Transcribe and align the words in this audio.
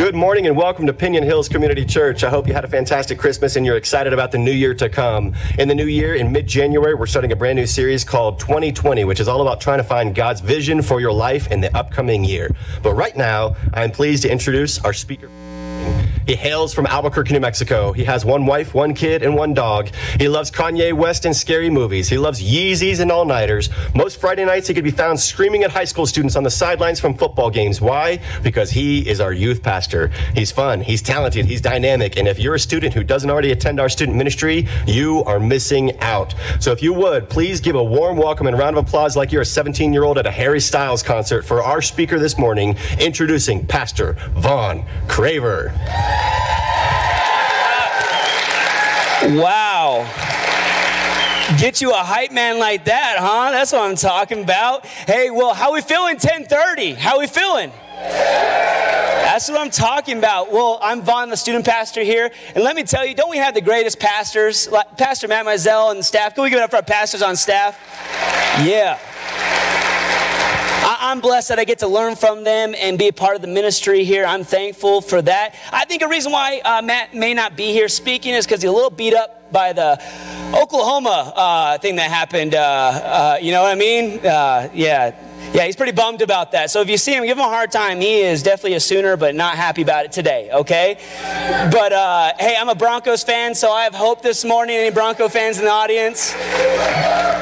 Good 0.00 0.14
morning 0.14 0.46
and 0.46 0.56
welcome 0.56 0.86
to 0.86 0.94
Piñon 0.94 1.24
Hills 1.24 1.46
Community 1.46 1.84
Church. 1.84 2.24
I 2.24 2.30
hope 2.30 2.48
you 2.48 2.54
had 2.54 2.64
a 2.64 2.68
fantastic 2.68 3.18
Christmas 3.18 3.56
and 3.56 3.66
you're 3.66 3.76
excited 3.76 4.14
about 4.14 4.32
the 4.32 4.38
new 4.38 4.50
year 4.50 4.72
to 4.76 4.88
come. 4.88 5.34
In 5.58 5.68
the 5.68 5.74
new 5.74 5.84
year, 5.84 6.14
in 6.14 6.32
mid 6.32 6.46
January, 6.46 6.94
we're 6.94 7.04
starting 7.04 7.32
a 7.32 7.36
brand 7.36 7.56
new 7.56 7.66
series 7.66 8.02
called 8.02 8.40
2020, 8.40 9.04
which 9.04 9.20
is 9.20 9.28
all 9.28 9.42
about 9.42 9.60
trying 9.60 9.76
to 9.76 9.84
find 9.84 10.14
God's 10.14 10.40
vision 10.40 10.80
for 10.80 11.02
your 11.02 11.12
life 11.12 11.52
in 11.52 11.60
the 11.60 11.76
upcoming 11.76 12.24
year. 12.24 12.50
But 12.82 12.94
right 12.94 13.14
now, 13.14 13.56
I'm 13.74 13.90
pleased 13.90 14.22
to 14.22 14.32
introduce 14.32 14.82
our 14.82 14.94
speaker. 14.94 15.28
He 16.26 16.36
hails 16.36 16.74
from 16.74 16.86
Albuquerque, 16.86 17.32
New 17.32 17.40
Mexico. 17.40 17.92
He 17.92 18.04
has 18.04 18.24
one 18.24 18.46
wife, 18.46 18.74
one 18.74 18.94
kid, 18.94 19.22
and 19.22 19.34
one 19.34 19.54
dog. 19.54 19.90
He 20.18 20.28
loves 20.28 20.50
Kanye 20.50 20.92
West 20.92 21.24
and 21.24 21.34
scary 21.34 21.70
movies. 21.70 22.08
He 22.08 22.18
loves 22.18 22.42
Yeezys 22.42 23.00
and 23.00 23.10
all 23.10 23.24
nighters. 23.24 23.70
Most 23.94 24.20
Friday 24.20 24.44
nights, 24.44 24.68
he 24.68 24.74
could 24.74 24.84
be 24.84 24.90
found 24.90 25.18
screaming 25.18 25.64
at 25.64 25.70
high 25.70 25.84
school 25.84 26.06
students 26.06 26.36
on 26.36 26.42
the 26.42 26.50
sidelines 26.50 27.00
from 27.00 27.14
football 27.14 27.50
games. 27.50 27.80
Why? 27.80 28.20
Because 28.42 28.70
he 28.70 29.08
is 29.08 29.20
our 29.20 29.32
youth 29.32 29.62
pastor. 29.62 30.10
He's 30.34 30.52
fun, 30.52 30.80
he's 30.80 31.02
talented, 31.02 31.46
he's 31.46 31.60
dynamic. 31.60 32.16
And 32.16 32.28
if 32.28 32.38
you're 32.38 32.54
a 32.54 32.60
student 32.60 32.94
who 32.94 33.02
doesn't 33.02 33.30
already 33.30 33.50
attend 33.52 33.80
our 33.80 33.88
student 33.88 34.16
ministry, 34.16 34.68
you 34.86 35.24
are 35.24 35.40
missing 35.40 35.98
out. 36.00 36.34
So 36.60 36.72
if 36.72 36.82
you 36.82 36.92
would, 36.92 37.28
please 37.28 37.60
give 37.60 37.76
a 37.76 37.84
warm 37.84 38.16
welcome 38.16 38.46
and 38.46 38.58
round 38.58 38.76
of 38.76 38.86
applause 38.86 39.16
like 39.16 39.32
you're 39.32 39.42
a 39.42 39.46
17 39.46 39.92
year 39.92 40.04
old 40.04 40.18
at 40.18 40.26
a 40.26 40.30
Harry 40.30 40.60
Styles 40.60 41.02
concert 41.02 41.44
for 41.44 41.62
our 41.62 41.82
speaker 41.82 42.18
this 42.18 42.38
morning, 42.38 42.76
introducing 43.00 43.66
Pastor 43.66 44.16
Vaughn 44.34 44.84
Craver. 45.06 45.70
Wow. 49.40 50.06
Get 51.58 51.80
you 51.80 51.90
a 51.90 51.96
hype 51.96 52.32
man 52.32 52.58
like 52.58 52.86
that, 52.86 53.16
huh? 53.18 53.50
That's 53.50 53.72
what 53.72 53.82
I'm 53.82 53.96
talking 53.96 54.42
about. 54.42 54.86
Hey, 54.86 55.30
well, 55.30 55.52
how 55.52 55.72
we 55.72 55.80
feeling 55.82 56.14
1030? 56.14 56.94
How 56.94 57.18
we 57.18 57.26
feeling? 57.26 57.70
That's 57.98 59.48
what 59.48 59.60
I'm 59.60 59.70
talking 59.70 60.18
about. 60.18 60.52
Well, 60.52 60.78
I'm 60.82 61.02
Vaughn, 61.02 61.28
the 61.28 61.36
student 61.36 61.64
pastor 61.64 62.02
here. 62.02 62.30
And 62.54 62.64
let 62.64 62.74
me 62.76 62.82
tell 62.82 63.04
you, 63.06 63.14
don't 63.14 63.30
we 63.30 63.36
have 63.36 63.54
the 63.54 63.60
greatest 63.60 64.00
pastors? 64.00 64.68
Pastor 64.96 65.28
Matt 65.28 65.46
Mizell 65.46 65.92
and 65.92 66.04
staff. 66.04 66.34
Can 66.34 66.44
we 66.44 66.50
give 66.50 66.58
it 66.58 66.62
up 66.62 66.70
for 66.70 66.76
our 66.76 66.82
pastors 66.82 67.22
on 67.22 67.36
staff? 67.36 67.78
Yeah. 68.64 68.98
I'm 71.02 71.20
blessed 71.20 71.48
that 71.48 71.58
I 71.58 71.64
get 71.64 71.78
to 71.78 71.88
learn 71.88 72.14
from 72.14 72.44
them 72.44 72.74
and 72.78 72.98
be 72.98 73.08
a 73.08 73.12
part 73.12 73.34
of 73.34 73.40
the 73.40 73.48
ministry 73.48 74.04
here. 74.04 74.26
I'm 74.26 74.44
thankful 74.44 75.00
for 75.00 75.22
that. 75.22 75.54
I 75.72 75.86
think 75.86 76.02
a 76.02 76.08
reason 76.08 76.30
why 76.30 76.60
uh, 76.62 76.82
Matt 76.82 77.14
may 77.14 77.32
not 77.32 77.56
be 77.56 77.72
here 77.72 77.88
speaking 77.88 78.34
is 78.34 78.44
because 78.44 78.60
he's 78.60 78.68
a 78.68 78.74
little 78.74 78.90
beat 78.90 79.14
up 79.14 79.50
by 79.50 79.72
the 79.72 79.98
Oklahoma 80.54 81.32
uh, 81.34 81.78
thing 81.78 81.96
that 81.96 82.10
happened. 82.10 82.54
Uh, 82.54 82.60
uh 82.60 83.38
you 83.40 83.50
know 83.50 83.62
what 83.62 83.72
I 83.72 83.76
mean? 83.76 84.18
Uh, 84.24 84.68
yeah 84.74 85.29
yeah, 85.52 85.66
he's 85.66 85.74
pretty 85.74 85.92
bummed 85.92 86.22
about 86.22 86.52
that. 86.52 86.70
So 86.70 86.80
if 86.80 86.88
you 86.88 86.96
see 86.96 87.12
him, 87.12 87.24
give 87.24 87.36
him 87.36 87.44
a 87.44 87.48
hard 87.48 87.72
time. 87.72 88.00
He 88.00 88.20
is 88.20 88.42
definitely 88.42 88.74
a 88.74 88.80
Sooner, 88.80 89.16
but 89.16 89.34
not 89.34 89.56
happy 89.56 89.82
about 89.82 90.04
it 90.04 90.12
today, 90.12 90.48
okay? 90.52 90.96
But 91.72 91.92
uh, 91.92 92.32
hey, 92.38 92.56
I'm 92.58 92.68
a 92.68 92.74
Broncos 92.74 93.24
fan, 93.24 93.54
so 93.56 93.72
I 93.72 93.82
have 93.82 93.94
hope 93.94 94.22
this 94.22 94.44
morning. 94.44 94.76
Any 94.76 94.94
Bronco 94.94 95.28
fans 95.28 95.58
in 95.58 95.64
the 95.64 95.70
audience? 95.70 96.32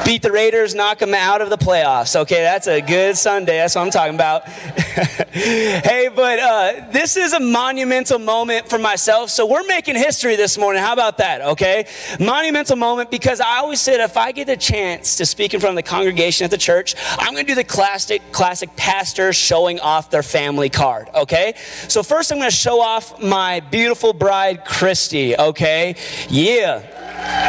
Beat 0.05 0.23
the 0.23 0.31
Raiders, 0.31 0.73
knock 0.73 0.99
them 0.99 1.13
out 1.13 1.41
of 1.41 1.51
the 1.51 1.57
playoffs. 1.57 2.15
Okay, 2.15 2.41
that's 2.41 2.67
a 2.67 2.81
good 2.81 3.15
Sunday. 3.15 3.57
That's 3.57 3.75
what 3.75 3.83
I'm 3.83 3.91
talking 3.91 4.15
about. 4.15 4.47
hey, 5.31 6.09
but 6.13 6.39
uh, 6.39 6.91
this 6.91 7.15
is 7.15 7.33
a 7.33 7.39
monumental 7.39 8.17
moment 8.17 8.69
for 8.69 8.79
myself. 8.79 9.29
So 9.29 9.45
we're 9.45 9.65
making 9.67 9.95
history 9.95 10.35
this 10.35 10.57
morning. 10.57 10.81
How 10.81 10.93
about 10.93 11.19
that? 11.19 11.41
Okay, 11.41 11.85
monumental 12.19 12.75
moment 12.75 13.11
because 13.11 13.39
I 13.39 13.57
always 13.57 13.79
said 13.79 13.99
if 13.99 14.17
I 14.17 14.31
get 14.31 14.47
the 14.47 14.57
chance 14.57 15.17
to 15.17 15.25
speak 15.27 15.53
in 15.53 15.59
front 15.59 15.77
of 15.77 15.83
the 15.83 15.89
congregation 15.89 16.45
at 16.45 16.51
the 16.51 16.57
church, 16.57 16.95
I'm 17.19 17.33
going 17.33 17.45
to 17.45 17.51
do 17.51 17.55
the 17.55 17.63
class 17.63 17.98
classic, 17.99 18.31
classic 18.31 18.75
pastors 18.77 19.35
showing 19.35 19.79
off 19.81 20.09
their 20.09 20.23
family 20.23 20.69
card, 20.69 21.09
okay? 21.13 21.53
So 21.89 22.01
first 22.01 22.31
I'm 22.31 22.37
gonna 22.37 22.49
show 22.49 22.79
off 22.79 23.21
my 23.21 23.59
beautiful 23.59 24.13
bride, 24.13 24.63
Christy, 24.63 25.37
okay? 25.37 25.95
Yeah. 26.29 27.48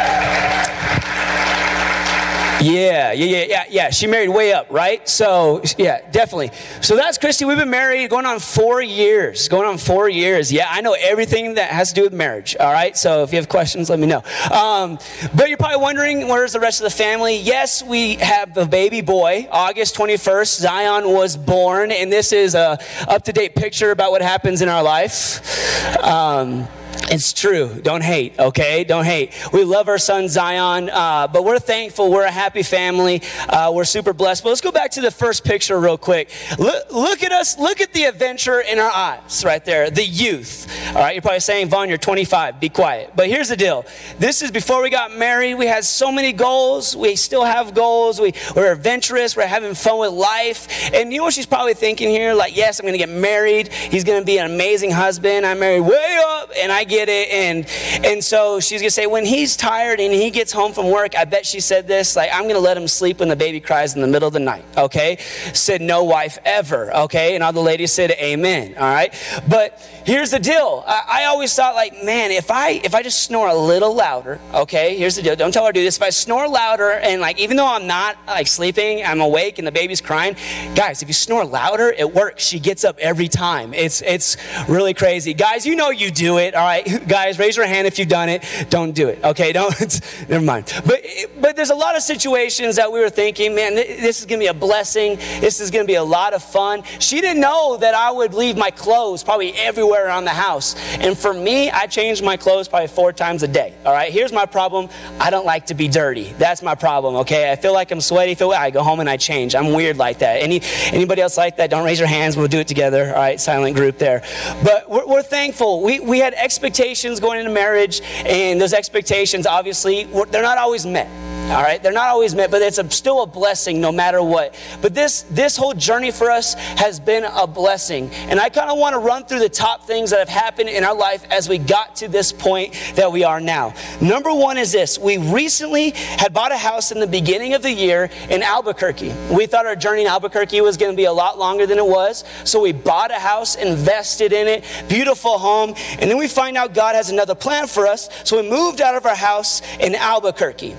Yeah, 2.61 3.11
yeah, 3.11 3.25
yeah, 3.25 3.45
yeah, 3.47 3.63
yeah. 3.69 3.89
She 3.89 4.05
married 4.05 4.29
way 4.29 4.53
up, 4.53 4.67
right? 4.69 5.07
So, 5.09 5.63
yeah, 5.79 6.07
definitely. 6.11 6.51
So 6.81 6.95
that's 6.95 7.17
Christy. 7.17 7.43
We've 7.43 7.57
been 7.57 7.71
married 7.71 8.07
going 8.11 8.27
on 8.27 8.39
four 8.39 8.83
years. 8.83 9.47
Going 9.47 9.67
on 9.67 9.79
four 9.79 10.07
years. 10.09 10.51
Yeah, 10.51 10.67
I 10.69 10.81
know 10.81 10.93
everything 10.93 11.55
that 11.55 11.71
has 11.71 11.89
to 11.89 11.95
do 11.95 12.03
with 12.03 12.13
marriage, 12.13 12.55
all 12.59 12.71
right? 12.71 12.95
So 12.95 13.23
if 13.23 13.31
you 13.31 13.37
have 13.37 13.49
questions, 13.49 13.89
let 13.89 13.97
me 13.97 14.05
know. 14.05 14.23
Um, 14.51 14.99
but 15.35 15.49
you're 15.49 15.57
probably 15.57 15.81
wondering, 15.81 16.27
where's 16.27 16.53
the 16.53 16.59
rest 16.59 16.81
of 16.81 16.83
the 16.83 16.95
family? 16.95 17.37
Yes, 17.37 17.81
we 17.81 18.15
have 18.15 18.55
a 18.57 18.67
baby 18.67 19.01
boy. 19.01 19.47
August 19.51 19.95
21st, 19.95 20.59
Zion 20.59 21.11
was 21.11 21.35
born, 21.37 21.91
and 21.91 22.11
this 22.11 22.31
is 22.31 22.53
a 22.53 22.77
up-to-date 23.07 23.55
picture 23.55 23.89
about 23.89 24.11
what 24.11 24.21
happens 24.21 24.61
in 24.61 24.69
our 24.69 24.83
life. 24.83 25.97
Um, 26.03 26.67
it's 27.11 27.33
true. 27.33 27.79
Don't 27.81 28.03
hate, 28.03 28.39
okay? 28.39 28.83
Don't 28.85 29.03
hate. 29.03 29.33
We 29.51 29.65
love 29.65 29.89
our 29.89 29.97
son 29.97 30.29
Zion, 30.29 30.89
uh, 30.89 31.27
but 31.27 31.43
we're 31.43 31.59
thankful. 31.59 32.09
We're 32.09 32.23
a 32.23 32.31
happy 32.31 32.63
family. 32.63 33.21
Uh, 33.49 33.71
we're 33.73 33.83
super 33.83 34.13
blessed. 34.13 34.43
But 34.43 34.49
let's 34.49 34.61
go 34.61 34.71
back 34.71 34.91
to 34.91 35.01
the 35.01 35.11
first 35.11 35.43
picture 35.43 35.77
real 35.79 35.97
quick. 35.97 36.29
Look, 36.57 36.91
look 36.91 37.21
at 37.21 37.33
us. 37.33 37.57
Look 37.59 37.81
at 37.81 37.91
the 37.91 38.05
adventure 38.05 38.61
in 38.61 38.79
our 38.79 38.89
eyes 38.89 39.43
right 39.43 39.63
there. 39.65 39.89
The 39.89 40.05
youth. 40.05 40.67
All 40.89 40.95
right, 40.95 41.13
you're 41.13 41.21
probably 41.21 41.41
saying, 41.41 41.69
Vaughn, 41.69 41.89
you're 41.89 41.97
25. 41.97 42.59
Be 42.59 42.69
quiet. 42.69 43.11
But 43.15 43.27
here's 43.27 43.49
the 43.49 43.57
deal. 43.57 43.85
This 44.17 44.41
is 44.41 44.49
before 44.49 44.81
we 44.81 44.89
got 44.89 45.15
married. 45.15 45.55
We 45.55 45.65
had 45.65 45.83
so 45.83 46.11
many 46.11 46.31
goals. 46.31 46.95
We 46.95 47.15
still 47.17 47.43
have 47.43 47.73
goals. 47.73 48.21
We, 48.21 48.33
we're 48.55 48.71
adventurous. 48.71 49.35
We're 49.35 49.47
having 49.47 49.73
fun 49.73 49.99
with 49.99 50.11
life. 50.11 50.93
And 50.93 51.11
you 51.11 51.19
know 51.19 51.25
what 51.25 51.33
she's 51.33 51.45
probably 51.45 51.73
thinking 51.73 52.09
here? 52.09 52.33
Like, 52.33 52.55
yes, 52.55 52.79
I'm 52.79 52.83
going 52.83 52.93
to 52.93 52.97
get 52.97 53.09
married. 53.09 53.67
He's 53.67 54.03
going 54.03 54.21
to 54.21 54.25
be 54.25 54.37
an 54.37 54.49
amazing 54.49 54.91
husband. 54.91 55.45
I'm 55.45 55.59
married 55.59 55.81
way 55.81 56.23
and 56.57 56.71
I 56.71 56.83
get 56.83 57.09
it. 57.09 57.29
And 57.29 57.67
and 58.05 58.23
so 58.23 58.59
she's 58.59 58.81
gonna 58.81 58.91
say, 58.91 59.07
when 59.07 59.25
he's 59.25 59.55
tired 59.55 59.99
and 59.99 60.13
he 60.13 60.29
gets 60.29 60.51
home 60.51 60.73
from 60.73 60.89
work, 60.89 61.15
I 61.15 61.25
bet 61.25 61.45
she 61.45 61.59
said 61.59 61.87
this, 61.87 62.15
like, 62.15 62.29
I'm 62.33 62.47
gonna 62.47 62.59
let 62.59 62.77
him 62.77 62.87
sleep 62.87 63.19
when 63.19 63.29
the 63.29 63.35
baby 63.35 63.59
cries 63.59 63.95
in 63.95 64.01
the 64.01 64.07
middle 64.07 64.27
of 64.27 64.33
the 64.33 64.39
night. 64.39 64.65
Okay? 64.77 65.17
Said 65.53 65.81
no 65.81 66.03
wife 66.03 66.37
ever. 66.45 66.93
Okay? 66.93 67.35
And 67.35 67.43
all 67.43 67.53
the 67.53 67.61
ladies 67.61 67.91
said 67.91 68.11
amen. 68.11 68.75
All 68.77 68.83
right. 68.83 69.13
But 69.47 69.79
here's 70.05 70.31
the 70.31 70.39
deal. 70.39 70.83
I, 70.87 71.03
I 71.07 71.23
always 71.25 71.53
thought, 71.55 71.75
like, 71.75 72.03
man, 72.03 72.31
if 72.31 72.51
I 72.51 72.81
if 72.83 72.95
I 72.95 73.03
just 73.03 73.23
snore 73.23 73.47
a 73.47 73.55
little 73.55 73.93
louder, 73.93 74.39
okay, 74.53 74.97
here's 74.97 75.15
the 75.15 75.21
deal. 75.21 75.35
Don't 75.35 75.53
tell 75.53 75.65
her 75.65 75.71
to 75.71 75.79
do 75.79 75.83
this. 75.83 75.97
If 75.97 76.03
I 76.03 76.09
snore 76.09 76.47
louder 76.47 76.91
and 76.91 77.21
like 77.21 77.39
even 77.39 77.57
though 77.57 77.67
I'm 77.67 77.87
not 77.87 78.17
like 78.27 78.47
sleeping, 78.47 79.03
I'm 79.03 79.21
awake 79.21 79.57
and 79.57 79.67
the 79.67 79.71
baby's 79.71 80.01
crying, 80.01 80.35
guys, 80.75 81.01
if 81.01 81.07
you 81.07 81.13
snore 81.13 81.45
louder, 81.45 81.89
it 81.89 82.13
works. 82.13 82.43
She 82.43 82.59
gets 82.59 82.83
up 82.83 82.97
every 82.99 83.27
time. 83.27 83.73
It's 83.73 84.01
it's 84.01 84.37
really 84.67 84.93
crazy. 84.93 85.33
Guys, 85.33 85.65
you 85.65 85.75
know 85.75 85.89
you 85.89 86.11
do 86.11 86.37
it, 86.37 86.40
all 86.49 86.65
right? 86.65 87.07
guys, 87.07 87.39
raise 87.39 87.57
your 87.57 87.65
hand 87.65 87.87
if 87.87 87.99
you've 87.99 88.07
done 88.07 88.29
it. 88.29 88.43
Don't 88.69 88.93
do 88.93 89.07
it. 89.07 89.23
Okay, 89.23 89.51
don't. 89.59 89.71
never 90.29 90.43
mind. 90.43 90.71
But 90.85 91.05
but 91.39 91.55
there's 91.55 91.69
a 91.69 91.75
lot 91.75 91.95
of 91.95 92.01
situations 92.01 92.75
that 92.75 92.91
we 92.91 92.99
were 92.99 93.09
thinking, 93.09 93.55
man, 93.55 93.75
this 93.75 94.19
is 94.19 94.25
gonna 94.25 94.39
be 94.39 94.47
a 94.47 94.53
blessing. 94.53 95.17
This 95.39 95.59
is 95.59 95.71
gonna 95.71 95.85
be 95.85 95.95
a 95.95 96.03
lot 96.03 96.33
of 96.33 96.43
fun. 96.43 96.83
She 96.99 97.21
didn't 97.21 97.41
know 97.41 97.77
that 97.77 97.93
I 97.93 98.11
would 98.11 98.33
leave 98.33 98.57
my 98.57 98.71
clothes 98.71 99.23
probably 99.23 99.53
everywhere 99.53 100.05
around 100.07 100.25
the 100.25 100.31
house. 100.31 100.75
And 100.97 101.17
for 101.17 101.33
me, 101.33 101.69
I 101.69 101.87
change 101.87 102.21
my 102.21 102.37
clothes 102.37 102.67
probably 102.67 102.87
four 102.87 103.13
times 103.13 103.43
a 103.43 103.47
day. 103.47 103.73
All 103.85 103.93
right. 103.93 104.11
Here's 104.11 104.31
my 104.31 104.45
problem. 104.45 104.89
I 105.19 105.29
don't 105.29 105.45
like 105.45 105.67
to 105.67 105.73
be 105.73 105.87
dirty. 105.87 106.33
That's 106.37 106.61
my 106.61 106.75
problem. 106.75 107.15
Okay. 107.17 107.51
I 107.51 107.55
feel 107.55 107.73
like 107.73 107.91
I'm 107.91 108.01
sweaty. 108.01 108.35
Feel 108.35 108.51
I 108.51 108.69
go 108.69 108.83
home 108.83 108.99
and 108.99 109.09
I 109.09 109.17
change. 109.17 109.55
I'm 109.55 109.73
weird 109.73 109.97
like 109.97 110.19
that. 110.19 110.41
Any 110.41 110.61
anybody 110.87 111.21
else 111.21 111.37
like 111.37 111.57
that? 111.57 111.69
Don't 111.69 111.85
raise 111.85 111.99
your 111.99 112.07
hands. 112.07 112.37
We'll 112.37 112.47
do 112.47 112.59
it 112.59 112.67
together. 112.67 113.07
All 113.07 113.21
right. 113.21 113.39
Silent 113.39 113.75
group 113.75 113.97
there. 113.97 114.21
But 114.63 114.89
we're, 114.89 115.05
we're 115.05 115.23
thankful. 115.23 115.81
We 115.81 115.99
we 115.99 116.19
had 116.19 116.30
expectations 116.33 116.71
expectations 116.81 117.19
going 117.19 117.39
into 117.39 117.51
marriage, 117.51 118.01
and 118.25 118.59
those 118.59 118.73
expectations, 118.73 119.45
obviously, 119.45 120.05
they're 120.29 120.41
not 120.41 120.57
always 120.57 120.85
met. 120.85 121.30
All 121.51 121.61
right, 121.61 121.83
they're 121.83 121.91
not 121.91 122.07
always 122.07 122.33
met, 122.33 122.49
but 122.49 122.61
it's 122.61 122.77
a, 122.77 122.89
still 122.89 123.23
a 123.23 123.27
blessing 123.27 123.81
no 123.81 123.91
matter 123.91 124.23
what. 124.23 124.55
But 124.81 124.93
this 124.93 125.23
this 125.23 125.57
whole 125.57 125.73
journey 125.73 126.09
for 126.09 126.31
us 126.31 126.53
has 126.53 126.97
been 126.97 127.25
a 127.25 127.45
blessing, 127.45 128.09
and 128.29 128.39
I 128.39 128.47
kind 128.47 128.69
of 128.69 128.77
want 128.77 128.93
to 128.93 128.99
run 128.99 129.25
through 129.25 129.39
the 129.39 129.49
top 129.49 129.85
things 129.85 130.11
that 130.11 130.19
have 130.19 130.29
happened 130.29 130.69
in 130.69 130.85
our 130.85 130.95
life 130.95 131.25
as 131.29 131.49
we 131.49 131.57
got 131.57 131.97
to 131.97 132.07
this 132.07 132.31
point 132.31 132.73
that 132.95 133.11
we 133.11 133.25
are 133.25 133.41
now. 133.41 133.73
Number 133.99 134.33
one 134.33 134.57
is 134.57 134.71
this: 134.71 134.97
we 134.97 135.17
recently 135.17 135.89
had 135.91 136.33
bought 136.33 136.53
a 136.53 136.57
house 136.57 136.93
in 136.93 137.01
the 137.01 137.07
beginning 137.07 137.53
of 137.53 137.63
the 137.63 137.71
year 137.71 138.09
in 138.29 138.43
Albuquerque. 138.43 139.13
We 139.29 139.45
thought 139.45 139.65
our 139.65 139.75
journey 139.75 140.03
in 140.03 140.07
Albuquerque 140.07 140.61
was 140.61 140.77
going 140.77 140.93
to 140.93 140.97
be 140.97 141.05
a 141.05 141.11
lot 141.13 141.37
longer 141.37 141.65
than 141.65 141.77
it 141.77 141.85
was, 141.85 142.23
so 142.45 142.61
we 142.61 142.71
bought 142.71 143.11
a 143.11 143.19
house, 143.19 143.55
invested 143.55 144.31
in 144.31 144.47
it, 144.47 144.63
beautiful 144.87 145.37
home, 145.37 145.75
and 145.99 146.09
then 146.09 146.17
we 146.17 146.29
find 146.29 146.55
out 146.55 146.73
God 146.73 146.95
has 146.95 147.09
another 147.09 147.35
plan 147.35 147.67
for 147.67 147.87
us, 147.87 148.07
so 148.23 148.41
we 148.41 148.49
moved 148.49 148.79
out 148.79 148.95
of 148.95 149.05
our 149.05 149.15
house 149.15 149.61
in 149.81 149.95
Albuquerque. 149.95 150.77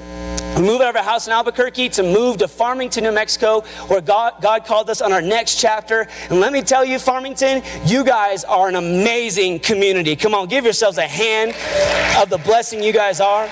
We 0.57 0.63
moved 0.63 0.83
out 0.83 0.91
of 0.91 0.97
our 0.97 1.03
house 1.03 1.27
in 1.27 1.33
Albuquerque 1.33 1.89
to 1.91 2.03
move 2.03 2.37
to 2.39 2.49
Farmington, 2.49 3.05
New 3.05 3.13
Mexico, 3.13 3.63
where 3.89 4.03
God, 4.03 4.35
God 4.43 4.67
called 4.67 4.91
us 4.91 5.01
on 5.01 5.11
our 5.11 5.23
next 5.23 5.59
chapter. 5.59 6.07
And 6.29 6.41
let 6.41 6.53
me 6.53 6.61
tell 6.61 6.85
you, 6.85 6.99
Farmington, 6.99 7.63
you 7.87 8.05
guys 8.05 8.45
are 8.45 8.69
an 8.69 8.77
amazing 8.77 9.61
community. 9.61 10.15
Come 10.15 10.35
on, 10.35 10.49
give 10.49 10.65
yourselves 10.65 10.99
a 10.99 11.07
hand 11.07 11.55
of 12.19 12.29
the 12.29 12.37
blessing 12.39 12.83
you 12.83 12.93
guys 12.93 13.19
are. 13.19 13.49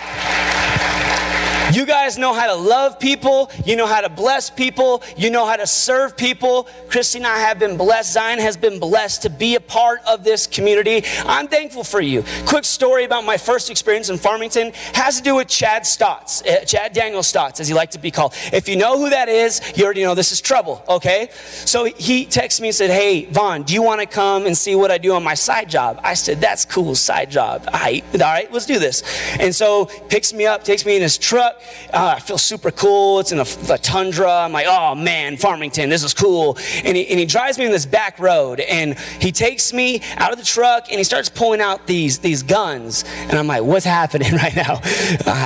You 1.81 1.87
guys 1.87 2.19
know 2.19 2.35
how 2.35 2.47
to 2.47 2.55
love 2.55 2.99
people, 2.99 3.51
you 3.65 3.77
know 3.77 3.87
how 3.87 4.01
to 4.01 4.09
bless 4.09 4.51
people, 4.51 5.03
you 5.17 5.31
know 5.31 5.47
how 5.47 5.57
to 5.57 5.67
serve 5.67 6.17
people. 6.17 6.69
Christy 6.89 7.19
and 7.19 7.27
I 7.27 7.39
have 7.39 7.59
been 7.59 7.77
blessed. 7.77 8.13
Zion 8.13 8.39
has 8.41 8.57
been 8.57 8.81
blessed 8.81 9.23
to 9.23 9.31
be 9.31 9.55
a 9.55 9.61
part 9.61 10.01
of 10.07 10.25
this 10.25 10.47
community. 10.47 11.05
I'm 11.25 11.47
thankful 11.49 11.85
for 11.85 12.01
you. 12.01 12.25
Quick 12.47 12.65
story 12.65 13.05
about 13.05 13.25
my 13.25 13.37
first 13.37 13.71
experience 13.71 14.11
in 14.11 14.19
Farmington 14.19 14.73
has 14.95 15.19
to 15.19 15.23
do 15.23 15.37
with 15.37 15.49
Chad 15.49 15.87
Stotts, 15.87 16.43
uh, 16.43 16.65
Chad 16.65 16.93
Daniel 16.93 17.23
Stotts, 17.23 17.61
as 17.61 17.69
he 17.69 17.75
liked 17.75 17.93
to 17.93 17.99
be 17.99 18.11
called. 18.11 18.35
If 18.53 18.69
you 18.69 18.77
know 18.77 18.99
who 18.99 19.09
that 19.11 19.29
is, 19.29 19.61
you 19.77 19.85
already 19.85 20.03
know 20.03 20.15
this 20.15 20.33
is 20.33 20.41
trouble, 20.41 20.85
okay? 20.89 21.31
So 21.33 21.85
he 21.85 22.27
texted 22.27 22.63
me 22.63 22.69
and 22.69 22.75
said, 22.75 22.91
Hey, 22.91 23.27
Vaughn, 23.27 23.63
do 23.63 23.75
you 23.75 23.83
want 23.83 24.01
to 24.01 24.07
come 24.07 24.47
and 24.47 24.57
see 24.57 24.75
what 24.75 24.91
I 24.91 24.99
do 24.99 25.15
on 25.15 25.23
my 25.23 25.35
side 25.35 25.71
job? 25.71 26.01
I 26.03 26.15
said, 26.15 26.41
That's 26.41 26.65
cool, 26.65 26.95
side 26.95 27.31
job. 27.31 27.63
All 27.73 27.81
right, 27.81 28.05
all 28.15 28.21
right 28.21 28.53
let's 28.53 28.67
do 28.67 28.79
this. 28.79 29.03
And 29.39 29.55
so 29.55 29.87
picks 30.09 30.33
me 30.33 30.47
up, 30.47 30.65
takes 30.65 30.85
me 30.85 30.97
in 30.97 31.03
his 31.03 31.17
truck. 31.17 31.60
Uh, 31.93 32.15
I 32.17 32.21
feel 32.21 32.39
super 32.39 32.71
cool. 32.71 33.21
It's 33.21 33.33
in 33.33 33.39
a, 33.39 33.47
a, 33.73 33.79
tundra. 33.79 34.31
I'm 34.31 34.53
like, 34.53 34.67
Oh 34.69 34.95
man, 34.95 35.37
Farmington, 35.37 35.89
this 35.89 36.05
is 36.05 36.15
cool. 36.15 36.57
And 36.85 36.97
he, 36.97 37.09
and 37.09 37.19
he 37.19 37.27
drives 37.27 37.59
me 37.59 37.65
in 37.65 37.73
this 37.73 37.87
back 37.87 38.19
road 38.19 38.61
and 38.61 38.99
he 39.21 39.33
takes 39.33 39.73
me 39.73 40.01
out 40.17 40.33
of 40.33 40.39
the 40.39 40.45
truck 40.45 40.87
and 40.91 40.99
he 40.99 41.05
starts 41.05 41.29
pulling 41.29 41.61
out 41.61 41.87
these, 41.87 42.19
these 42.19 42.43
guns. 42.43 43.05
And 43.17 43.33
I'm 43.33 43.47
like, 43.47 43.63
What's 43.63 43.85
happening 43.85 44.35
right 44.37 44.55
now? 44.55 44.81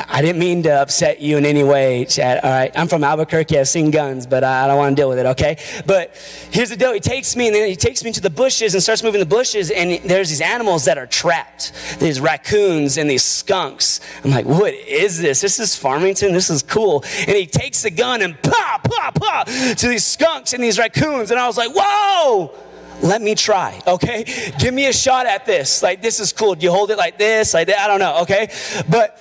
I, 0.08 0.20
didn't 0.22 0.38
mean 0.38 0.62
to 0.64 0.80
upset 0.80 1.20
you 1.20 1.36
in 1.36 1.44
any 1.44 1.64
way, 1.64 2.04
Chad. 2.04 2.42
All 2.42 2.50
right, 2.50 2.70
I'm 2.74 2.88
from 2.88 3.04
Albuquerque. 3.04 3.58
I've 3.58 3.68
seen 3.68 3.90
guns, 3.90 4.26
but 4.26 4.44
I 4.44 4.66
don't 4.66 4.78
want 4.78 4.96
to 4.96 5.00
deal 5.00 5.08
with 5.08 5.18
it, 5.18 5.26
okay? 5.26 5.58
But 5.86 6.14
here's 6.50 6.70
the 6.70 6.76
deal. 6.76 6.92
He 6.92 7.00
takes 7.00 7.36
me 7.36 7.46
and 7.48 7.54
then 7.54 7.68
he 7.68 7.76
takes 7.76 8.04
me 8.04 8.12
to 8.12 8.20
the 8.20 8.30
bushes 8.30 8.74
and 8.74 8.82
starts 8.82 9.02
moving 9.02 9.20
the 9.20 9.26
bushes 9.26 9.70
and 9.70 10.00
there's 10.08 10.30
these 10.30 10.40
animals 10.40 10.84
that 10.86 10.98
are 10.98 11.06
trapped. 11.06 11.72
These 12.00 12.20
raccoons 12.20 12.96
and 12.96 13.08
these 13.08 13.22
skunks. 13.22 14.00
I'm 14.24 14.30
like, 14.30 14.46
what 14.46 14.74
is 14.74 15.20
this? 15.20 15.40
This 15.40 15.58
is 15.58 15.76
Farmington. 16.04 16.32
This 16.34 16.50
is 16.50 16.62
cool. 16.62 17.02
And 17.20 17.30
he 17.30 17.46
takes 17.46 17.82
the 17.82 17.90
gun 17.90 18.20
and 18.20 18.40
pop, 18.42 18.84
pop, 18.84 19.14
pop 19.14 19.46
to 19.46 19.88
these 19.88 20.04
skunks 20.04 20.52
and 20.52 20.62
these 20.62 20.78
raccoons. 20.78 21.30
And 21.30 21.40
I 21.40 21.46
was 21.46 21.56
like, 21.56 21.70
whoa! 21.74 22.54
let 23.02 23.20
me 23.20 23.34
try, 23.34 23.82
okay? 23.86 24.24
Give 24.58 24.72
me 24.72 24.86
a 24.86 24.92
shot 24.92 25.26
at 25.26 25.44
this. 25.44 25.82
Like, 25.82 26.00
this 26.00 26.20
is 26.20 26.32
cool. 26.32 26.54
Do 26.54 26.64
you 26.64 26.70
hold 26.70 26.90
it 26.90 26.96
like 26.96 27.18
this? 27.18 27.52
Like 27.52 27.66
that? 27.66 27.78
I 27.78 27.88
don't 27.88 27.98
know, 27.98 28.22
okay? 28.22 28.50
But 28.88 29.18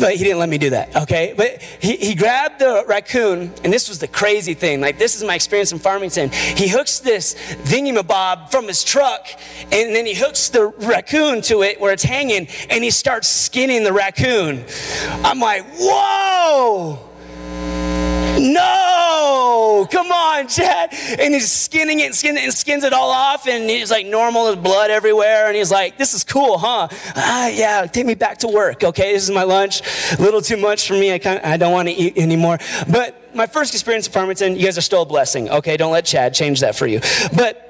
but 0.00 0.14
he 0.14 0.24
didn't 0.24 0.38
let 0.38 0.48
me 0.48 0.58
do 0.58 0.70
that, 0.70 0.94
okay? 0.96 1.34
But 1.36 1.62
he, 1.62 1.96
he 1.96 2.14
grabbed 2.14 2.58
the 2.58 2.84
raccoon, 2.86 3.52
and 3.62 3.72
this 3.72 3.88
was 3.88 3.98
the 3.98 4.08
crazy 4.08 4.54
thing. 4.54 4.80
Like, 4.80 4.98
this 4.98 5.16
is 5.16 5.24
my 5.24 5.34
experience 5.34 5.72
in 5.72 5.78
Farmington. 5.78 6.30
He 6.30 6.68
hooks 6.68 7.00
this 7.00 7.34
thingamabob 7.34 8.50
from 8.50 8.66
his 8.66 8.84
truck, 8.84 9.26
and 9.72 9.94
then 9.94 10.06
he 10.06 10.14
hooks 10.14 10.48
the 10.48 10.66
raccoon 10.66 11.42
to 11.42 11.62
it 11.62 11.80
where 11.80 11.92
it's 11.92 12.02
hanging, 12.02 12.48
and 12.70 12.82
he 12.82 12.90
starts 12.90 13.28
skinning 13.28 13.84
the 13.84 13.92
raccoon. 13.92 14.64
I'm 15.24 15.40
like, 15.40 15.64
whoa! 15.78 17.07
No, 18.38 19.86
come 19.90 20.12
on, 20.12 20.48
Chad. 20.48 20.90
And 21.18 21.34
he's 21.34 21.50
skinning 21.50 22.00
it 22.00 22.06
and 22.06 22.14
skinning 22.14 22.42
it 22.42 22.46
and 22.46 22.54
skins 22.54 22.84
it 22.84 22.92
all 22.92 23.10
off. 23.10 23.46
And 23.46 23.68
he's 23.68 23.90
like 23.90 24.06
normal, 24.06 24.44
there's 24.44 24.56
blood 24.56 24.90
everywhere. 24.90 25.46
And 25.46 25.56
he's 25.56 25.70
like, 25.70 25.98
this 25.98 26.14
is 26.14 26.24
cool, 26.24 26.58
huh? 26.58 26.88
Ah, 27.16 27.48
yeah, 27.48 27.86
take 27.86 28.06
me 28.06 28.14
back 28.14 28.38
to 28.38 28.48
work. 28.48 28.84
Okay, 28.84 29.12
this 29.12 29.24
is 29.24 29.30
my 29.30 29.42
lunch. 29.42 29.82
A 30.18 30.22
little 30.22 30.40
too 30.40 30.56
much 30.56 30.86
for 30.86 30.94
me. 30.94 31.12
I, 31.12 31.18
can't, 31.18 31.44
I 31.44 31.56
don't 31.56 31.72
want 31.72 31.88
to 31.88 31.94
eat 31.94 32.16
anymore. 32.16 32.58
But 32.90 33.34
my 33.34 33.46
first 33.46 33.74
experience 33.74 34.06
in 34.06 34.12
Farmington, 34.12 34.56
you 34.56 34.64
guys 34.64 34.78
are 34.78 34.82
still 34.82 35.02
a 35.02 35.06
blessing. 35.06 35.48
Okay, 35.50 35.76
don't 35.76 35.92
let 35.92 36.04
Chad 36.04 36.34
change 36.34 36.60
that 36.60 36.76
for 36.76 36.86
you. 36.86 37.00
But 37.36 37.67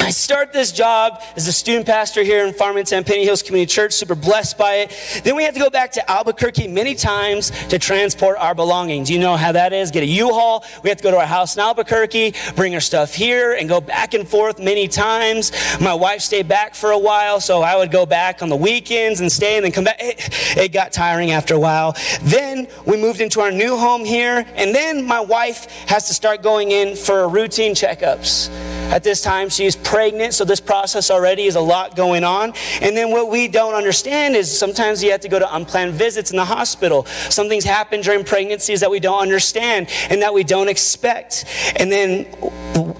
I 0.00 0.10
start 0.10 0.52
this 0.52 0.70
job 0.70 1.22
as 1.34 1.48
a 1.48 1.52
student 1.52 1.86
pastor 1.86 2.22
here 2.22 2.46
in 2.46 2.52
Farmington, 2.52 3.04
Penny 3.04 3.24
Hills 3.24 3.42
Community 3.42 3.72
Church, 3.72 3.92
super 3.92 4.14
blessed 4.14 4.58
by 4.58 4.74
it. 4.74 5.22
Then 5.24 5.34
we 5.34 5.44
have 5.44 5.54
to 5.54 5.60
go 5.60 5.70
back 5.70 5.92
to 5.92 6.10
Albuquerque 6.10 6.68
many 6.68 6.94
times 6.94 7.50
to 7.68 7.78
transport 7.78 8.36
our 8.38 8.54
belongings. 8.54 9.10
You 9.10 9.18
know 9.18 9.36
how 9.36 9.52
that 9.52 9.72
is. 9.72 9.90
Get 9.90 10.02
a 10.02 10.06
U-Haul. 10.06 10.64
We 10.82 10.90
have 10.90 10.98
to 10.98 11.02
go 11.02 11.10
to 11.10 11.16
our 11.18 11.26
house 11.26 11.56
in 11.56 11.60
Albuquerque, 11.60 12.34
bring 12.54 12.74
our 12.74 12.80
stuff 12.80 13.14
here, 13.14 13.54
and 13.54 13.68
go 13.68 13.80
back 13.80 14.14
and 14.14 14.28
forth 14.28 14.58
many 14.58 14.88
times. 14.88 15.52
My 15.80 15.94
wife 15.94 16.20
stayed 16.20 16.48
back 16.48 16.74
for 16.74 16.90
a 16.90 16.98
while, 16.98 17.40
so 17.40 17.62
I 17.62 17.76
would 17.76 17.90
go 17.90 18.04
back 18.04 18.42
on 18.42 18.48
the 18.50 18.56
weekends 18.56 19.20
and 19.20 19.32
stay 19.32 19.56
and 19.56 19.64
then 19.64 19.72
come 19.72 19.84
back. 19.84 19.96
It, 20.00 20.56
it 20.56 20.72
got 20.72 20.92
tiring 20.92 21.30
after 21.30 21.54
a 21.54 21.60
while. 21.60 21.96
Then 22.22 22.68
we 22.86 22.96
moved 22.96 23.20
into 23.20 23.40
our 23.40 23.50
new 23.50 23.76
home 23.76 24.04
here, 24.04 24.44
and 24.54 24.74
then 24.74 25.06
my 25.06 25.20
wife 25.20 25.66
has 25.88 26.08
to 26.08 26.14
start 26.14 26.42
going 26.42 26.72
in 26.72 26.94
for 26.94 27.26
routine 27.28 27.74
checkups. 27.74 28.50
At 28.90 29.02
this 29.02 29.22
time, 29.22 29.48
she's 29.48 29.76
pregnant, 29.84 30.34
so 30.34 30.44
this 30.44 30.60
process 30.60 31.10
already 31.10 31.44
is 31.44 31.56
a 31.56 31.60
lot 31.60 31.94
going 31.94 32.24
on. 32.24 32.54
And 32.80 32.96
then 32.96 33.10
what 33.10 33.30
we 33.30 33.46
don't 33.48 33.74
understand 33.74 34.34
is 34.34 34.56
sometimes 34.56 35.02
you 35.04 35.10
have 35.12 35.20
to 35.20 35.28
go 35.28 35.38
to 35.38 35.54
unplanned 35.54 35.92
visits 35.92 36.30
in 36.30 36.36
the 36.36 36.44
hospital. 36.44 37.04
Some 37.04 37.48
things 37.48 37.64
happen 37.64 38.00
during 38.00 38.24
pregnancies 38.24 38.80
that 38.80 38.90
we 38.90 39.00
don't 39.00 39.20
understand 39.20 39.88
and 40.10 40.22
that 40.22 40.34
we 40.34 40.42
don't 40.44 40.68
expect. 40.68 41.44
And 41.76 41.92
then 41.92 42.26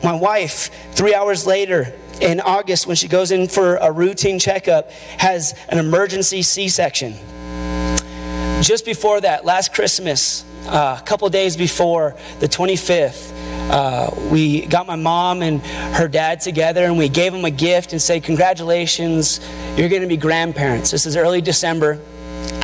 my 0.02 0.12
wife, 0.12 0.70
three 0.92 1.14
hours 1.14 1.46
later, 1.46 1.92
in 2.20 2.40
August, 2.40 2.86
when 2.86 2.96
she 2.96 3.08
goes 3.08 3.32
in 3.32 3.48
for 3.48 3.76
a 3.76 3.90
routine 3.90 4.38
checkup, 4.38 4.90
has 5.18 5.54
an 5.68 5.78
emergency 5.78 6.42
C 6.42 6.68
section. 6.68 7.14
Just 8.62 8.84
before 8.84 9.20
that, 9.20 9.44
last 9.44 9.74
Christmas, 9.74 10.44
uh, 10.66 10.98
a 10.98 11.04
couple 11.04 11.28
days 11.28 11.56
before 11.56 12.16
the 12.40 12.48
25th, 12.48 13.32
uh, 13.70 14.10
we 14.30 14.66
got 14.66 14.86
my 14.86 14.96
mom 14.96 15.42
and 15.42 15.64
her 15.96 16.08
dad 16.08 16.40
together 16.40 16.84
and 16.84 16.98
we 16.98 17.08
gave 17.08 17.32
them 17.32 17.44
a 17.44 17.50
gift 17.50 17.92
and 17.92 18.00
said, 18.00 18.22
Congratulations, 18.22 19.40
you're 19.76 19.88
going 19.88 20.02
to 20.02 20.08
be 20.08 20.16
grandparents. 20.16 20.90
This 20.90 21.06
is 21.06 21.16
early 21.16 21.40
December. 21.40 22.00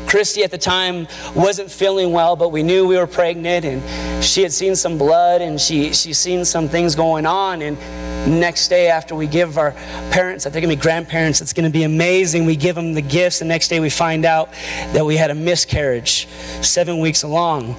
Christy 0.07 0.43
at 0.43 0.51
the 0.51 0.59
time 0.59 1.07
wasn't 1.35 1.71
feeling 1.71 2.13
well, 2.13 2.37
but 2.37 2.51
we 2.51 2.63
knew 2.63 2.87
we 2.87 2.97
were 2.97 3.07
pregnant 3.07 3.65
and 3.65 4.25
she 4.25 4.43
had 4.43 4.53
seen 4.53 4.75
some 4.75 4.99
blood 4.99 5.41
and 5.41 5.61
she, 5.61 5.93
she's 5.93 6.19
seen 6.19 6.45
some 6.45 6.69
things 6.69 6.95
going 6.95 7.27
on. 7.27 7.63
And 7.63 7.79
next 8.27 8.69
day 8.69 8.89
after 8.89 9.15
we 9.15 9.27
give 9.27 9.57
our 9.57 9.73
parents, 10.11 10.47
I 10.47 10.51
think 10.51 10.65
going 10.65 10.77
to 10.77 10.81
be 10.81 10.83
grandparents, 10.83 11.41
it's 11.41 11.53
going 11.53 11.65
to 11.65 11.73
be 11.73 11.85
amazing. 11.85 12.45
We 12.45 12.57
give 12.57 12.75
them 12.75 12.93
the 12.93 13.03
gifts. 13.03 13.39
The 13.39 13.45
next 13.45 13.69
day 13.69 13.81
we 13.81 13.89
find 13.89 14.25
out 14.25 14.53
that 14.93 15.07
we 15.07 15.17
had 15.17 15.31
a 15.31 15.35
miscarriage 15.35 16.27
seven 16.61 16.99
weeks 16.99 17.23
along 17.23 17.77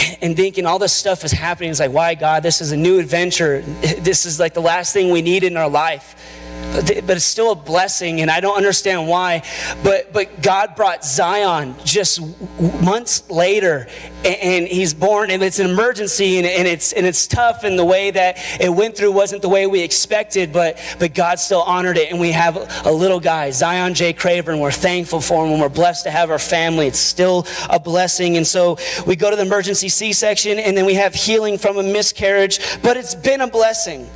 and 0.22 0.36
thinking 0.36 0.66
all 0.66 0.78
this 0.78 0.92
stuff 0.92 1.24
is 1.24 1.32
happening. 1.32 1.70
It's 1.70 1.80
like, 1.80 1.92
why, 1.92 2.14
God? 2.14 2.42
This 2.42 2.60
is 2.60 2.72
a 2.72 2.76
new 2.76 2.98
adventure. 2.98 3.62
This 3.62 4.26
is 4.26 4.38
like 4.40 4.54
the 4.54 4.62
last 4.62 4.92
thing 4.92 5.10
we 5.10 5.22
need 5.22 5.44
in 5.44 5.56
our 5.56 5.68
life 5.68 6.16
but 6.72 7.16
it's 7.16 7.24
still 7.24 7.52
a 7.52 7.56
blessing 7.56 8.20
and 8.20 8.30
i 8.30 8.40
don't 8.40 8.56
understand 8.56 9.08
why. 9.08 9.42
But 9.82 10.12
but 10.12 10.42
god 10.42 10.76
brought 10.76 11.04
zion 11.04 11.74
just 11.84 12.20
months 12.82 13.28
later 13.30 13.86
and 14.24 14.66
he's 14.68 14.94
born 14.94 15.30
and 15.30 15.42
it's 15.42 15.58
an 15.58 15.70
emergency 15.70 16.38
and, 16.38 16.46
and 16.46 16.68
it's 16.68 16.92
and 16.92 17.06
it's 17.06 17.26
tough 17.26 17.64
and 17.64 17.78
the 17.78 17.84
way 17.84 18.10
that 18.10 18.38
it 18.60 18.68
went 18.68 18.96
through 18.96 19.12
wasn't 19.12 19.42
the 19.42 19.48
way 19.48 19.66
we 19.66 19.80
expected 19.80 20.52
but 20.52 20.78
but 20.98 21.14
god 21.14 21.38
still 21.38 21.62
honored 21.62 21.96
it 21.96 22.10
and 22.10 22.20
we 22.20 22.30
have 22.30 22.56
a 22.86 22.92
little 22.92 23.20
guy 23.20 23.50
zion 23.50 23.94
j. 23.94 24.12
Craver 24.12 24.52
and 24.52 24.60
we're 24.60 24.70
thankful 24.70 25.20
for 25.20 25.44
him 25.44 25.52
and 25.52 25.60
we're 25.60 25.68
blessed 25.68 26.04
to 26.04 26.10
have 26.10 26.30
our 26.30 26.38
family. 26.38 26.86
It's 26.86 26.98
still 26.98 27.46
a 27.68 27.80
blessing 27.80 28.36
and 28.36 28.46
so 28.46 28.78
we 29.06 29.16
go 29.16 29.30
to 29.30 29.36
the 29.36 29.42
emergency 29.42 29.88
c-section 29.88 30.58
and 30.58 30.76
then 30.76 30.86
we 30.86 30.94
have 30.94 31.14
healing 31.14 31.58
from 31.58 31.78
a 31.78 31.82
miscarriage 31.82 32.60
but 32.82 32.96
it's 32.96 33.14
been 33.14 33.40
a 33.40 33.48
blessing 33.48 34.08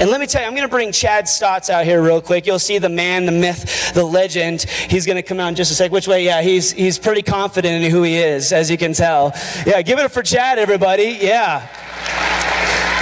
and 0.00 0.10
let 0.10 0.18
me 0.18 0.26
tell 0.26 0.40
you, 0.40 0.48
I'm 0.48 0.54
going 0.54 0.66
to 0.66 0.68
bring 0.68 0.92
Chad 0.92 1.28
Stotts 1.28 1.68
out 1.68 1.84
here 1.84 2.02
real 2.02 2.22
quick. 2.22 2.46
You'll 2.46 2.58
see 2.58 2.78
the 2.78 2.88
man, 2.88 3.26
the 3.26 3.32
myth, 3.32 3.92
the 3.92 4.02
legend. 4.02 4.62
He's 4.62 5.04
going 5.04 5.16
to 5.16 5.22
come 5.22 5.38
out 5.38 5.48
in 5.48 5.54
just 5.56 5.70
a 5.70 5.74
sec. 5.74 5.92
Which 5.92 6.08
way? 6.08 6.24
Yeah, 6.24 6.40
he's, 6.40 6.72
he's 6.72 6.98
pretty 6.98 7.20
confident 7.20 7.84
in 7.84 7.90
who 7.90 8.02
he 8.02 8.16
is, 8.16 8.50
as 8.50 8.70
you 8.70 8.78
can 8.78 8.94
tell. 8.94 9.32
Yeah, 9.66 9.82
give 9.82 9.98
it 9.98 10.06
up 10.06 10.12
for 10.12 10.22
Chad, 10.22 10.58
everybody. 10.58 11.18
Yeah. 11.20 11.68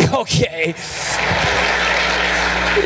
Okay. 0.11 0.75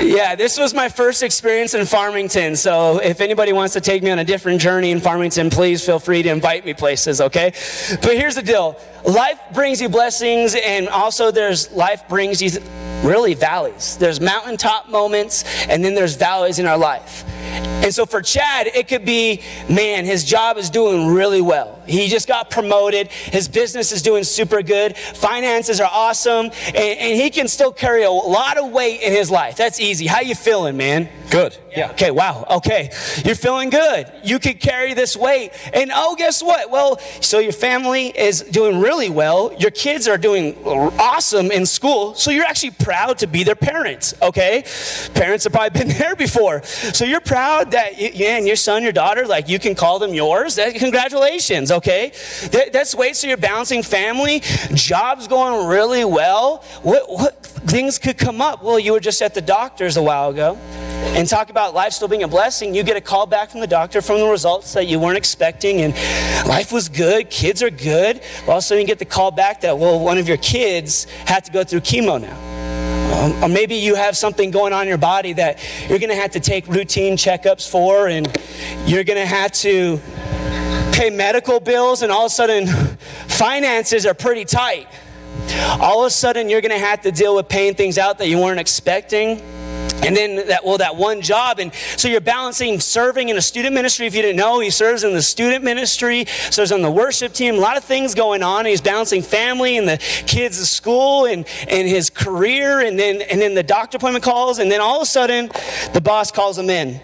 Yeah, 0.00 0.34
this 0.34 0.58
was 0.58 0.74
my 0.74 0.88
first 0.88 1.22
experience 1.22 1.74
in 1.74 1.86
Farmington. 1.86 2.56
So 2.56 2.98
if 2.98 3.20
anybody 3.20 3.52
wants 3.52 3.74
to 3.74 3.80
take 3.80 4.02
me 4.02 4.10
on 4.10 4.18
a 4.18 4.24
different 4.24 4.60
journey 4.60 4.90
in 4.90 5.00
Farmington, 5.00 5.50
please 5.50 5.84
feel 5.84 5.98
free 5.98 6.22
to 6.22 6.30
invite 6.30 6.64
me 6.64 6.74
places, 6.74 7.20
okay? 7.20 7.52
But 8.02 8.16
here's 8.16 8.34
the 8.34 8.42
deal 8.42 8.78
life 9.04 9.38
brings 9.52 9.80
you 9.80 9.88
blessings, 9.88 10.54
and 10.54 10.88
also 10.88 11.30
there's 11.30 11.72
life 11.72 12.08
brings 12.08 12.40
you 12.40 12.60
really 13.02 13.34
valleys. 13.34 13.96
There's 13.96 14.20
mountaintop 14.20 14.88
moments, 14.88 15.44
and 15.68 15.84
then 15.84 15.94
there's 15.94 16.14
valleys 16.14 16.58
in 16.58 16.66
our 16.66 16.78
life. 16.78 17.24
And 17.82 17.92
so 17.92 18.06
for 18.06 18.22
Chad, 18.22 18.68
it 18.68 18.86
could 18.86 19.04
be, 19.04 19.42
man, 19.68 20.04
his 20.04 20.24
job 20.24 20.56
is 20.56 20.70
doing 20.70 21.08
really 21.08 21.42
well. 21.42 21.82
He 21.84 22.06
just 22.06 22.28
got 22.28 22.48
promoted. 22.48 23.08
His 23.08 23.48
business 23.48 23.90
is 23.90 24.02
doing 24.02 24.22
super 24.22 24.62
good. 24.62 24.96
Finances 24.96 25.80
are 25.80 25.90
awesome. 25.92 26.46
And, 26.66 26.76
and 26.76 27.20
he 27.20 27.28
can 27.28 27.48
still 27.48 27.72
carry 27.72 28.04
a 28.04 28.10
lot 28.10 28.56
of 28.56 28.70
weight 28.70 29.00
in 29.02 29.12
his 29.12 29.32
life. 29.32 29.56
That's 29.56 29.80
easy. 29.82 30.06
How 30.06 30.20
you 30.20 30.34
feeling, 30.34 30.76
man? 30.76 31.08
Good. 31.30 31.56
Yeah. 31.74 31.90
Okay. 31.92 32.10
Wow. 32.10 32.46
Okay. 32.48 32.90
You're 33.24 33.34
feeling 33.34 33.70
good. 33.70 34.10
You 34.22 34.38
could 34.38 34.60
carry 34.60 34.94
this 34.94 35.16
weight. 35.16 35.52
And 35.72 35.90
oh, 35.94 36.14
guess 36.16 36.42
what? 36.42 36.70
Well, 36.70 36.98
so 37.20 37.38
your 37.38 37.52
family 37.52 38.08
is 38.08 38.42
doing 38.42 38.80
really 38.80 39.10
well. 39.10 39.52
Your 39.58 39.70
kids 39.70 40.06
are 40.06 40.18
doing 40.18 40.56
awesome 40.64 41.50
in 41.50 41.64
school. 41.66 42.14
So 42.14 42.30
you're 42.30 42.44
actually 42.44 42.72
proud 42.72 43.18
to 43.18 43.26
be 43.26 43.42
their 43.42 43.54
parents. 43.54 44.14
Okay. 44.20 44.64
Parents 45.14 45.44
have 45.44 45.52
probably 45.52 45.78
been 45.80 45.88
there 45.98 46.14
before. 46.14 46.62
So 46.62 47.04
you're 47.04 47.20
proud 47.20 47.70
that, 47.72 47.98
you, 47.98 48.10
yeah, 48.12 48.36
and 48.36 48.46
your 48.46 48.56
son, 48.56 48.82
your 48.82 48.92
daughter, 48.92 49.26
like 49.26 49.48
you 49.48 49.58
can 49.58 49.74
call 49.74 49.98
them 49.98 50.12
yours. 50.14 50.56
That, 50.56 50.74
congratulations, 50.74 51.72
okay? 51.72 52.12
That, 52.50 52.72
that's 52.72 52.94
wait, 52.94 53.16
so 53.16 53.26
you're 53.26 53.36
balancing 53.36 53.82
family, 53.82 54.42
job's 54.74 55.26
going 55.28 55.66
really 55.66 56.04
well. 56.04 56.58
What, 56.82 57.08
what 57.08 57.51
things 57.66 57.98
could 57.98 58.18
come 58.18 58.40
up? 58.40 58.62
Well, 58.62 58.78
you 58.78 58.92
were 58.92 59.00
just 59.00 59.22
at 59.22 59.34
the 59.34 59.40
doctor's 59.40 59.96
a 59.96 60.02
while 60.02 60.30
ago 60.30 60.58
and 61.14 61.28
talk 61.28 61.50
about 61.50 61.74
life 61.74 61.92
still 61.92 62.08
being 62.08 62.22
a 62.22 62.28
blessing, 62.28 62.74
you 62.74 62.82
get 62.82 62.96
a 62.96 63.00
call 63.00 63.26
back 63.26 63.50
from 63.50 63.60
the 63.60 63.66
doctor 63.66 64.00
from 64.00 64.20
the 64.20 64.26
results 64.26 64.72
that 64.72 64.86
you 64.86 64.98
weren't 64.98 65.18
expecting, 65.18 65.82
and 65.82 65.94
life 66.48 66.72
was 66.72 66.88
good, 66.88 67.28
kids 67.28 67.62
are 67.62 67.70
good. 67.70 68.22
But 68.46 68.52
also, 68.52 68.76
you 68.76 68.86
get 68.86 68.98
the 68.98 69.04
call 69.04 69.30
back 69.30 69.60
that, 69.60 69.76
well, 69.78 70.00
one 70.00 70.16
of 70.16 70.26
your 70.26 70.38
kids 70.38 71.04
had 71.26 71.44
to 71.44 71.52
go 71.52 71.64
through 71.64 71.80
chemo 71.80 72.20
now. 72.20 73.42
Or 73.42 73.48
maybe 73.48 73.74
you 73.74 73.94
have 73.94 74.16
something 74.16 74.50
going 74.50 74.72
on 74.72 74.82
in 74.82 74.88
your 74.88 74.96
body 74.96 75.34
that 75.34 75.58
you're 75.88 75.98
going 75.98 76.10
to 76.10 76.16
have 76.16 76.30
to 76.30 76.40
take 76.40 76.66
routine 76.66 77.16
checkups 77.16 77.68
for, 77.68 78.08
and 78.08 78.26
you're 78.86 79.04
going 79.04 79.18
to 79.18 79.26
have 79.26 79.52
to 79.52 80.00
pay 80.92 81.10
medical 81.10 81.60
bills, 81.60 82.02
and 82.02 82.10
all 82.10 82.26
of 82.26 82.32
a 82.32 82.34
sudden, 82.34 82.66
finances 83.28 84.06
are 84.06 84.14
pretty 84.14 84.46
tight. 84.46 84.88
All 85.80 86.02
of 86.02 86.08
a 86.08 86.10
sudden, 86.10 86.48
you're 86.48 86.60
going 86.60 86.78
to 86.78 86.84
have 86.84 87.02
to 87.02 87.12
deal 87.12 87.36
with 87.36 87.48
paying 87.48 87.74
things 87.74 87.98
out 87.98 88.18
that 88.18 88.28
you 88.28 88.38
weren't 88.38 88.60
expecting. 88.60 89.40
And 90.04 90.16
then 90.16 90.48
that 90.48 90.64
well 90.64 90.78
that 90.78 90.96
one 90.96 91.20
job 91.20 91.60
and 91.60 91.72
so 91.96 92.08
you're 92.08 92.20
balancing 92.20 92.80
serving 92.80 93.28
in 93.28 93.36
a 93.36 93.40
student 93.40 93.72
ministry. 93.72 94.06
If 94.06 94.16
you 94.16 94.22
didn't 94.22 94.36
know 94.36 94.58
he 94.58 94.70
serves 94.70 95.04
in 95.04 95.12
the 95.12 95.22
student 95.22 95.62
ministry 95.62 96.24
serves 96.50 96.72
on 96.72 96.82
the 96.82 96.90
worship 96.90 97.32
team. 97.32 97.54
A 97.54 97.58
lot 97.58 97.76
of 97.76 97.84
things 97.84 98.12
going 98.14 98.42
on. 98.42 98.66
He's 98.66 98.80
balancing 98.80 99.22
family 99.22 99.76
and 99.76 99.86
the 99.86 99.98
kids 100.26 100.60
at 100.60 100.66
school 100.66 101.26
and 101.26 101.46
and 101.68 101.86
his 101.86 102.10
career 102.10 102.80
and 102.80 102.98
then 102.98 103.22
and 103.22 103.40
then 103.40 103.54
the 103.54 103.62
doctor 103.62 103.96
appointment 103.96 104.24
calls 104.24 104.58
and 104.58 104.72
then 104.72 104.80
all 104.80 104.96
of 104.96 105.02
a 105.02 105.06
sudden 105.06 105.50
the 105.92 106.00
boss 106.00 106.32
calls 106.32 106.58
him 106.58 106.68
in. 106.68 107.00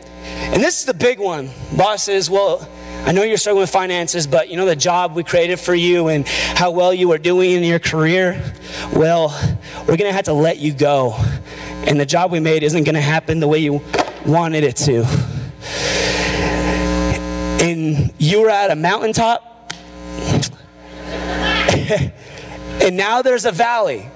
And 0.53 0.61
this 0.61 0.81
is 0.81 0.85
the 0.85 0.95
big 0.95 1.21
one. 1.21 1.51
Boss 1.77 2.05
says 2.05 2.29
well 2.29 2.69
I 3.07 3.13
know 3.13 3.23
you're 3.23 3.39
struggling 3.39 3.63
with 3.63 3.71
finances, 3.71 4.27
but 4.27 4.51
you 4.51 4.57
know 4.57 4.67
the 4.67 4.77
job 4.77 5.15
we 5.15 5.25
created 5.25 5.59
for 5.59 5.75
you 5.75 6.09
and 6.09 6.27
how 6.29 6.71
well 6.71 6.93
you 6.93 7.13
are 7.13 7.19
doing 7.19 7.53
in 7.53 7.63
your 7.65 7.79
career? 7.79 8.43
Well, 8.95 9.29
we're 9.81 9.97
going 9.97 10.11
to 10.11 10.13
have 10.13 10.27
to 10.27 10.33
let 10.33 10.59
you 10.59 10.73
go 10.73 11.17
and 11.89 11.99
the 11.99 12.07
job 12.07 12.31
we 12.31 12.39
made 12.39 12.63
isn't 12.63 12.85
going 12.85 12.95
to 12.97 13.01
happen 13.01 13.41
the 13.41 13.49
way 13.49 13.59
you 13.59 13.81
wanted 14.27 14.63
it 14.63 14.77
to. 14.77 15.05
And 17.65 18.13
you 18.19 18.43
were 18.43 18.51
at 18.51 18.71
a 18.71 18.77
mountaintop, 18.77 19.73
and 22.83 22.97
now 22.97 23.23
there's 23.23 23.47
a 23.47 23.53
valley. 23.53 24.11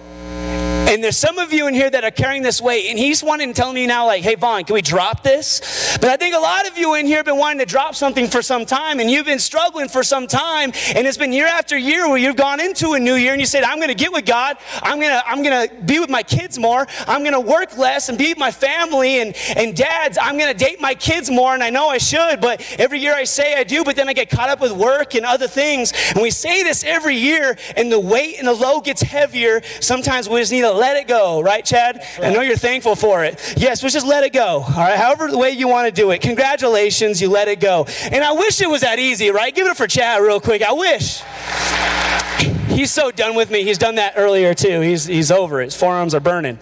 And 0.92 1.02
there's 1.02 1.16
some 1.16 1.38
of 1.38 1.54
you 1.54 1.68
in 1.68 1.72
here 1.72 1.88
that 1.88 2.04
are 2.04 2.10
carrying 2.10 2.42
this 2.42 2.60
weight, 2.60 2.90
and 2.90 2.98
he's 2.98 3.24
wanting 3.24 3.54
to 3.54 3.58
tell 3.58 3.72
me 3.72 3.86
now, 3.86 4.04
like, 4.04 4.22
hey, 4.22 4.34
Vaughn, 4.34 4.64
can 4.64 4.74
we 4.74 4.82
drop 4.82 5.22
this? 5.22 5.96
But 6.02 6.10
I 6.10 6.18
think 6.18 6.34
a 6.34 6.38
lot 6.38 6.68
of 6.68 6.76
you 6.76 6.96
in 6.96 7.06
here 7.06 7.16
have 7.16 7.24
been 7.24 7.38
wanting 7.38 7.60
to 7.60 7.64
drop 7.64 7.94
something 7.94 8.28
for 8.28 8.42
some 8.42 8.66
time, 8.66 9.00
and 9.00 9.10
you've 9.10 9.24
been 9.24 9.38
struggling 9.38 9.88
for 9.88 10.02
some 10.02 10.26
time, 10.26 10.70
and 10.94 11.06
it's 11.06 11.16
been 11.16 11.32
year 11.32 11.46
after 11.46 11.78
year 11.78 12.06
where 12.10 12.18
you've 12.18 12.36
gone 12.36 12.60
into 12.60 12.92
a 12.92 13.00
new 13.00 13.14
year 13.14 13.32
and 13.32 13.40
you 13.40 13.46
said, 13.46 13.64
I'm 13.64 13.80
to 13.80 13.94
get 13.94 14.12
with 14.12 14.26
God, 14.26 14.58
I'm 14.82 15.00
to 15.00 15.22
I'm 15.26 15.42
to 15.42 15.70
be 15.86 15.98
with 15.98 16.10
my 16.10 16.22
kids 16.22 16.58
more, 16.58 16.86
I'm 17.06 17.24
to 17.24 17.40
work 17.40 17.78
less 17.78 18.10
and 18.10 18.18
be 18.18 18.28
with 18.28 18.38
my 18.38 18.50
family, 18.50 19.20
and, 19.20 19.34
and 19.56 19.74
dads, 19.74 20.18
I'm 20.20 20.38
to 20.38 20.52
date 20.52 20.78
my 20.78 20.94
kids 20.94 21.30
more, 21.30 21.54
and 21.54 21.62
I 21.62 21.70
know 21.70 21.88
I 21.88 21.96
should, 21.96 22.42
but 22.42 22.62
every 22.78 22.98
year 22.98 23.14
I 23.14 23.24
say 23.24 23.54
I 23.54 23.64
do, 23.64 23.82
but 23.82 23.96
then 23.96 24.10
I 24.10 24.12
get 24.12 24.28
caught 24.28 24.50
up 24.50 24.60
with 24.60 24.72
work 24.72 25.14
and 25.14 25.24
other 25.24 25.48
things. 25.48 25.94
And 26.10 26.20
we 26.20 26.30
say 26.30 26.62
this 26.62 26.84
every 26.84 27.16
year, 27.16 27.56
and 27.76 27.90
the 27.90 27.98
weight 27.98 28.36
and 28.38 28.46
the 28.46 28.52
load 28.52 28.84
gets 28.84 29.00
heavier. 29.00 29.62
Sometimes 29.80 30.28
we 30.28 30.38
just 30.38 30.52
need 30.52 30.60
to 30.60 30.81
let 30.82 30.96
it 30.96 31.06
go, 31.06 31.40
right, 31.40 31.64
Chad? 31.64 32.02
I 32.20 32.32
know 32.32 32.40
you're 32.40 32.56
thankful 32.56 32.96
for 32.96 33.22
it. 33.22 33.54
Yes, 33.56 33.84
let's 33.84 33.94
just 33.94 34.06
let 34.06 34.24
it 34.24 34.32
go, 34.32 34.64
all 34.66 34.76
right? 34.76 34.98
However, 34.98 35.30
the 35.30 35.38
way 35.38 35.52
you 35.52 35.68
want 35.68 35.86
to 35.86 35.92
do 35.92 36.10
it. 36.10 36.20
Congratulations, 36.20 37.22
you 37.22 37.30
let 37.30 37.46
it 37.46 37.60
go. 37.60 37.86
And 38.10 38.24
I 38.24 38.32
wish 38.32 38.60
it 38.60 38.68
was 38.68 38.80
that 38.80 38.98
easy, 38.98 39.30
right? 39.30 39.54
Give 39.54 39.64
it 39.64 39.70
up 39.70 39.76
for 39.76 39.86
Chad 39.86 40.20
real 40.20 40.40
quick. 40.40 40.60
I 40.60 40.72
wish. 40.72 41.22
He's 42.66 42.90
so 42.90 43.12
done 43.12 43.36
with 43.36 43.48
me. 43.48 43.62
He's 43.62 43.78
done 43.78 43.94
that 43.94 44.14
earlier 44.16 44.54
too. 44.54 44.80
He's, 44.80 45.04
he's 45.04 45.30
over 45.30 45.60
it. 45.60 45.66
His 45.66 45.76
forearms 45.76 46.14
are 46.16 46.20
burning. 46.20 46.58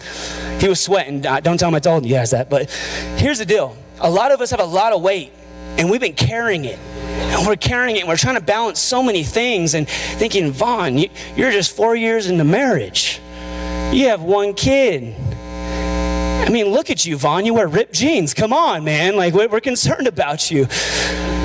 He 0.59 0.67
was 0.67 0.79
sweating. 0.79 1.21
Don't 1.21 1.57
tell 1.57 1.69
him 1.69 1.73
I 1.73 1.79
told 1.79 2.05
he 2.05 2.11
has 2.11 2.29
that. 2.29 2.47
But 2.47 2.69
here's 3.17 3.39
the 3.39 3.45
deal 3.45 3.75
a 3.99 4.09
lot 4.09 4.31
of 4.31 4.39
us 4.39 4.51
have 4.51 4.59
a 4.59 4.65
lot 4.65 4.93
of 4.93 5.01
weight, 5.01 5.31
and 5.79 5.89
we've 5.89 5.99
been 5.99 6.13
carrying 6.13 6.65
it. 6.65 6.77
And 6.77 7.47
we're 7.47 7.55
carrying 7.55 7.95
it, 7.95 8.01
and 8.01 8.07
we're 8.07 8.17
trying 8.17 8.35
to 8.35 8.41
balance 8.41 8.79
so 8.79 9.01
many 9.01 9.23
things 9.23 9.73
and 9.73 9.89
thinking, 9.89 10.51
Vaughn, 10.51 10.99
you're 11.35 11.51
just 11.51 11.75
four 11.75 11.95
years 11.95 12.27
into 12.27 12.43
marriage. 12.43 13.19
You 13.91 14.07
have 14.07 14.21
one 14.21 14.53
kid. 14.53 15.15
I 15.19 16.49
mean, 16.49 16.67
look 16.67 16.89
at 16.89 17.05
you, 17.05 17.17
Vaughn. 17.17 17.45
You 17.45 17.53
wear 17.53 17.67
ripped 17.67 17.93
jeans. 17.93 18.33
Come 18.33 18.53
on, 18.53 18.85
man. 18.85 19.17
Like, 19.17 19.33
we're 19.33 19.59
concerned 19.59 20.07
about 20.07 20.49
you. 20.49 20.67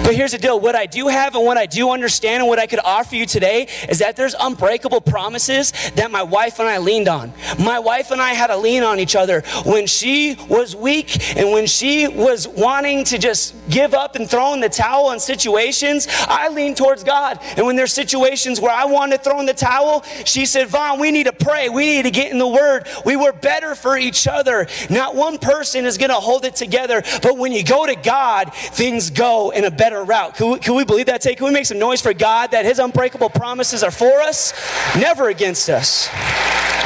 But 0.06 0.14
here's 0.14 0.30
the 0.30 0.38
deal 0.38 0.60
what 0.60 0.76
I 0.76 0.86
do 0.86 1.08
have 1.08 1.34
and 1.34 1.44
what 1.44 1.58
I 1.58 1.66
do 1.66 1.90
understand 1.90 2.42
and 2.42 2.48
what 2.48 2.60
I 2.60 2.68
could 2.68 2.78
offer 2.78 3.16
you 3.16 3.26
today 3.26 3.66
is 3.88 3.98
that 3.98 4.14
there's 4.14 4.36
unbreakable 4.38 5.00
promises 5.00 5.72
that 5.96 6.12
my 6.12 6.22
wife 6.22 6.60
and 6.60 6.68
I 6.68 6.78
leaned 6.78 7.08
on. 7.08 7.32
My 7.58 7.80
wife 7.80 8.12
and 8.12 8.22
I 8.22 8.34
had 8.34 8.46
to 8.46 8.56
lean 8.56 8.84
on 8.84 9.00
each 9.00 9.16
other 9.16 9.40
when 9.64 9.88
she 9.88 10.36
was 10.48 10.76
weak 10.76 11.36
and 11.36 11.50
when 11.50 11.66
she 11.66 12.06
was 12.06 12.46
wanting 12.46 13.02
to 13.06 13.18
just 13.18 13.56
give 13.68 13.94
up 13.94 14.14
and 14.14 14.30
throw 14.30 14.54
in 14.54 14.60
the 14.60 14.68
towel 14.68 15.06
on 15.06 15.18
situations. 15.18 16.06
I 16.28 16.50
leaned 16.50 16.76
towards 16.76 17.02
God. 17.02 17.40
And 17.56 17.66
when 17.66 17.74
there's 17.74 17.92
situations 17.92 18.60
where 18.60 18.70
I 18.70 18.84
wanted 18.84 19.16
to 19.16 19.24
throw 19.24 19.40
in 19.40 19.46
the 19.46 19.54
towel, 19.54 20.04
she 20.24 20.46
said, 20.46 20.68
Vaughn, 20.68 21.00
we 21.00 21.10
need 21.10 21.24
to 21.24 21.32
pray. 21.32 21.68
We 21.68 21.96
need 21.96 22.02
to 22.02 22.12
get 22.12 22.30
in 22.30 22.38
the 22.38 22.46
Word. 22.46 22.86
We 23.04 23.16
were 23.16 23.32
better 23.32 23.74
for 23.74 23.96
each 23.98 24.28
other. 24.28 24.68
Not 24.88 25.16
one 25.16 25.38
person 25.38 25.84
is 25.84 25.98
going 25.98 26.10
to 26.10 26.14
hold 26.14 26.44
it 26.44 26.54
together, 26.54 27.02
but 27.24 27.36
when 27.36 27.50
you 27.50 27.64
go 27.64 27.86
to 27.86 27.96
God, 27.96 28.54
things 28.54 29.10
go 29.10 29.50
in 29.50 29.64
a 29.64 29.70
better 29.72 29.95
better 29.96 30.04
route. 30.04 30.34
Can 30.34 30.50
we, 30.50 30.58
can 30.58 30.74
we 30.74 30.84
believe 30.84 31.06
that 31.06 31.20
today? 31.20 31.34
Can 31.34 31.46
we 31.46 31.52
make 31.52 31.66
some 31.66 31.78
noise 31.78 32.00
for 32.00 32.12
God 32.12 32.50
that 32.50 32.64
His 32.64 32.78
unbreakable 32.78 33.30
promises 33.30 33.82
are 33.82 33.90
for 33.90 34.20
us, 34.20 34.52
never 34.96 35.28
against 35.28 35.70
us? 35.70 36.08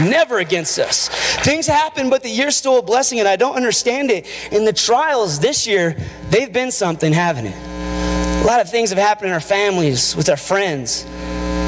Never 0.00 0.38
against 0.38 0.79
us. 0.79 1.09
Things 1.45 1.67
happen, 1.67 2.09
but 2.09 2.23
the 2.23 2.31
year's 2.31 2.57
still 2.57 2.79
a 2.79 2.83
blessing, 2.83 3.19
and 3.19 3.29
I 3.29 3.37
don't 3.37 3.57
understand 3.57 4.11
it. 4.11 4.26
In 4.52 4.64
the 4.64 4.73
trials 4.73 5.40
this 5.40 5.67
year, 5.67 5.97
they've 6.31 6.52
been 6.52 6.71
something, 6.71 7.12
haven't 7.12 7.47
it? 7.47 8.43
A 8.43 8.47
lot 8.47 8.61
of 8.61 8.71
things 8.71 8.90
have 8.90 8.99
happened 8.99 9.29
in 9.29 9.35
our 9.35 9.40
families, 9.40 10.17
with 10.17 10.29
our 10.31 10.37
friends. 10.37 11.05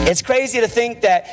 It's 0.04 0.21
crazy 0.21 0.61
to 0.61 0.68
think 0.68 1.02
that 1.02 1.26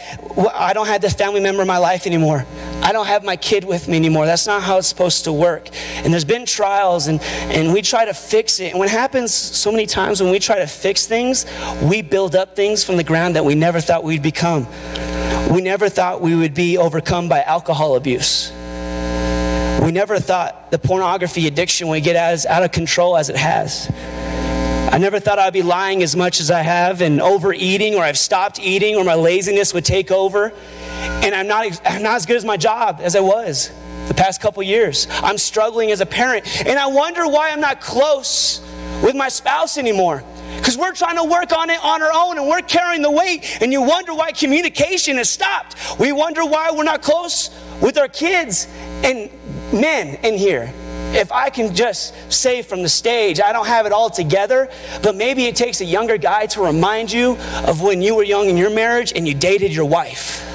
I 0.53 0.73
don't 0.73 0.85
have 0.85 1.01
this 1.01 1.13
family 1.13 1.41
member 1.41 1.63
in 1.63 1.67
my 1.67 1.79
life 1.79 2.05
anymore. 2.05 2.45
I 2.83 2.91
don't 2.91 3.07
have 3.07 3.23
my 3.23 3.35
kid 3.35 3.63
with 3.63 3.87
me 3.87 3.97
anymore. 3.97 4.27
That's 4.27 4.45
not 4.45 4.61
how 4.61 4.77
it's 4.77 4.87
supposed 4.87 5.23
to 5.23 5.33
work. 5.33 5.69
And 5.95 6.13
there's 6.13 6.23
been 6.23 6.45
trials, 6.45 7.07
and, 7.07 7.19
and 7.21 7.73
we 7.73 7.81
try 7.81 8.05
to 8.05 8.13
fix 8.13 8.59
it. 8.59 8.69
And 8.69 8.79
what 8.79 8.89
happens 8.89 9.33
so 9.33 9.71
many 9.71 9.87
times 9.87 10.21
when 10.21 10.31
we 10.31 10.37
try 10.37 10.59
to 10.59 10.67
fix 10.67 11.07
things, 11.07 11.45
we 11.81 12.03
build 12.03 12.35
up 12.35 12.55
things 12.55 12.83
from 12.83 12.97
the 12.97 13.03
ground 13.03 13.35
that 13.35 13.43
we 13.43 13.55
never 13.55 13.81
thought 13.81 14.03
we'd 14.03 14.21
become. 14.21 14.67
We 15.51 15.61
never 15.61 15.89
thought 15.89 16.21
we 16.21 16.35
would 16.35 16.53
be 16.53 16.77
overcome 16.77 17.27
by 17.27 17.41
alcohol 17.41 17.95
abuse. 17.95 18.51
We 19.81 19.91
never 19.91 20.19
thought 20.19 20.69
the 20.69 20.77
pornography 20.77 21.47
addiction 21.47 21.87
would 21.87 22.03
get 22.03 22.15
as 22.15 22.45
out 22.45 22.63
of 22.63 22.71
control 22.71 23.17
as 23.17 23.29
it 23.29 23.35
has. 23.35 23.91
I 24.91 24.97
never 24.97 25.19
thought 25.19 25.37
I'd 25.37 25.53
be 25.53 25.61
lying 25.61 26.01
as 26.01 26.15
much 26.15 26.39
as 26.39 26.49
I 26.49 26.61
have 26.61 27.01
and 27.01 27.21
overeating, 27.21 27.93
or 27.93 28.03
I've 28.03 28.17
stopped 28.17 28.59
eating, 28.59 28.95
or 28.95 29.03
my 29.03 29.13
laziness 29.13 29.71
would 29.73 29.85
take 29.85 30.09
over. 30.09 30.51
And 31.21 31.35
I'm 31.35 31.47
not, 31.47 31.79
I'm 31.85 32.01
not 32.01 32.15
as 32.15 32.25
good 32.25 32.37
as 32.37 32.43
my 32.43 32.57
job 32.57 32.99
as 33.01 33.15
I 33.15 33.19
was 33.19 33.71
the 34.07 34.15
past 34.15 34.41
couple 34.41 34.63
years. 34.63 35.07
I'm 35.11 35.37
struggling 35.37 35.91
as 35.91 36.01
a 36.01 36.05
parent. 36.07 36.65
And 36.65 36.79
I 36.79 36.87
wonder 36.87 37.27
why 37.27 37.51
I'm 37.51 37.61
not 37.61 37.81
close 37.81 38.61
with 39.03 39.15
my 39.15 39.29
spouse 39.29 39.77
anymore. 39.77 40.23
Because 40.57 40.75
we're 40.75 40.93
trying 40.93 41.17
to 41.17 41.23
work 41.23 41.53
on 41.53 41.69
it 41.69 41.79
on 41.83 42.01
our 42.01 42.11
own 42.11 42.39
and 42.39 42.47
we're 42.47 42.61
carrying 42.61 43.03
the 43.03 43.11
weight. 43.11 43.61
And 43.61 43.71
you 43.71 43.83
wonder 43.83 44.15
why 44.15 44.31
communication 44.31 45.17
has 45.17 45.29
stopped. 45.29 45.75
We 45.99 46.11
wonder 46.11 46.43
why 46.43 46.71
we're 46.71 46.83
not 46.83 47.03
close 47.03 47.51
with 47.79 47.99
our 47.99 48.07
kids. 48.07 48.67
And 49.03 49.29
men 49.71 50.15
in 50.23 50.35
here, 50.35 50.73
if 51.15 51.31
I 51.31 51.49
can 51.49 51.75
just 51.75 52.13
say 52.31 52.61
from 52.61 52.83
the 52.83 52.89
stage, 52.89 53.39
I 53.41 53.51
don't 53.51 53.67
have 53.67 53.85
it 53.85 53.91
all 53.91 54.09
together, 54.09 54.69
but 55.01 55.15
maybe 55.15 55.45
it 55.45 55.55
takes 55.55 55.81
a 55.81 55.85
younger 55.85 56.17
guy 56.17 56.45
to 56.47 56.61
remind 56.61 57.11
you 57.11 57.37
of 57.65 57.81
when 57.81 58.01
you 58.01 58.15
were 58.15 58.23
young 58.23 58.47
in 58.47 58.57
your 58.57 58.69
marriage 58.69 59.13
and 59.15 59.27
you 59.27 59.33
dated 59.33 59.73
your 59.73 59.85
wife. 59.85 60.45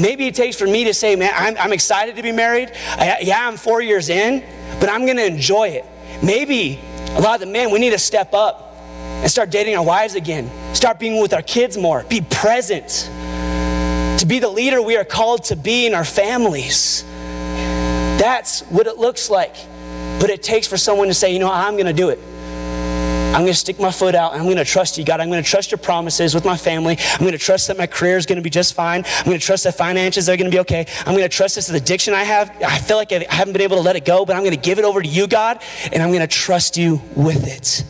Maybe 0.00 0.26
it 0.26 0.34
takes 0.34 0.56
for 0.56 0.66
me 0.66 0.84
to 0.84 0.94
say, 0.94 1.16
man, 1.16 1.32
I'm, 1.34 1.56
I'm 1.58 1.72
excited 1.72 2.16
to 2.16 2.22
be 2.22 2.32
married. 2.32 2.72
I, 2.90 3.18
yeah, 3.20 3.46
I'm 3.46 3.56
four 3.56 3.82
years 3.82 4.08
in, 4.08 4.44
but 4.80 4.88
I'm 4.88 5.04
going 5.04 5.16
to 5.16 5.26
enjoy 5.26 5.68
it. 5.68 5.84
Maybe 6.22 6.78
a 7.10 7.20
lot 7.20 7.34
of 7.34 7.40
the 7.40 7.52
men, 7.52 7.70
we 7.70 7.80
need 7.80 7.90
to 7.90 7.98
step 7.98 8.32
up 8.32 8.76
and 8.76 9.30
start 9.30 9.50
dating 9.50 9.76
our 9.76 9.84
wives 9.84 10.14
again, 10.14 10.50
start 10.74 11.00
being 11.00 11.20
with 11.20 11.34
our 11.34 11.42
kids 11.42 11.76
more, 11.76 12.04
be 12.04 12.20
present, 12.20 13.10
to 14.20 14.26
be 14.26 14.38
the 14.38 14.48
leader 14.48 14.80
we 14.80 14.96
are 14.96 15.04
called 15.04 15.44
to 15.44 15.56
be 15.56 15.86
in 15.86 15.94
our 15.94 16.04
families. 16.04 17.04
That's 18.18 18.62
what 18.62 18.86
it 18.86 18.98
looks 18.98 19.30
like. 19.30 19.54
But 20.20 20.30
it 20.30 20.42
takes 20.42 20.66
for 20.66 20.76
someone 20.76 21.08
to 21.08 21.14
say, 21.14 21.32
you 21.32 21.38
know, 21.38 21.50
I'm 21.50 21.74
going 21.74 21.86
to 21.86 21.92
do 21.92 22.10
it. 22.10 22.18
I'm 23.28 23.42
going 23.42 23.52
to 23.52 23.54
stick 23.54 23.78
my 23.78 23.90
foot 23.92 24.14
out 24.14 24.32
I'm 24.32 24.44
going 24.44 24.56
to 24.56 24.64
trust 24.64 24.96
you, 24.96 25.04
God. 25.04 25.20
I'm 25.20 25.28
going 25.28 25.42
to 25.42 25.48
trust 25.48 25.70
your 25.70 25.78
promises 25.78 26.34
with 26.34 26.46
my 26.46 26.56
family. 26.56 26.96
I'm 26.98 27.20
going 27.20 27.32
to 27.32 27.38
trust 27.38 27.68
that 27.68 27.76
my 27.76 27.86
career 27.86 28.16
is 28.16 28.24
going 28.24 28.36
to 28.36 28.42
be 28.42 28.50
just 28.50 28.72
fine. 28.74 29.04
I'm 29.06 29.24
going 29.26 29.38
to 29.38 29.44
trust 29.44 29.64
that 29.64 29.76
finances 29.76 30.28
are 30.28 30.36
going 30.36 30.50
to 30.50 30.54
be 30.54 30.60
okay. 30.60 30.86
I'm 31.00 31.12
going 31.12 31.22
to 31.22 31.28
trust 31.28 31.54
this 31.54 31.68
addiction 31.68 32.14
I 32.14 32.24
have. 32.24 32.50
I 32.62 32.78
feel 32.78 32.96
like 32.96 33.12
I 33.12 33.26
haven't 33.28 33.52
been 33.52 33.62
able 33.62 33.76
to 33.76 33.82
let 33.82 33.96
it 33.96 34.06
go, 34.06 34.24
but 34.24 34.34
I'm 34.34 34.42
going 34.42 34.56
to 34.56 34.60
give 34.60 34.78
it 34.78 34.84
over 34.84 35.02
to 35.02 35.08
you, 35.08 35.28
God, 35.28 35.62
and 35.92 36.02
I'm 36.02 36.08
going 36.08 36.22
to 36.22 36.26
trust 36.26 36.78
you 36.78 37.02
with 37.14 37.46
it. 37.46 37.84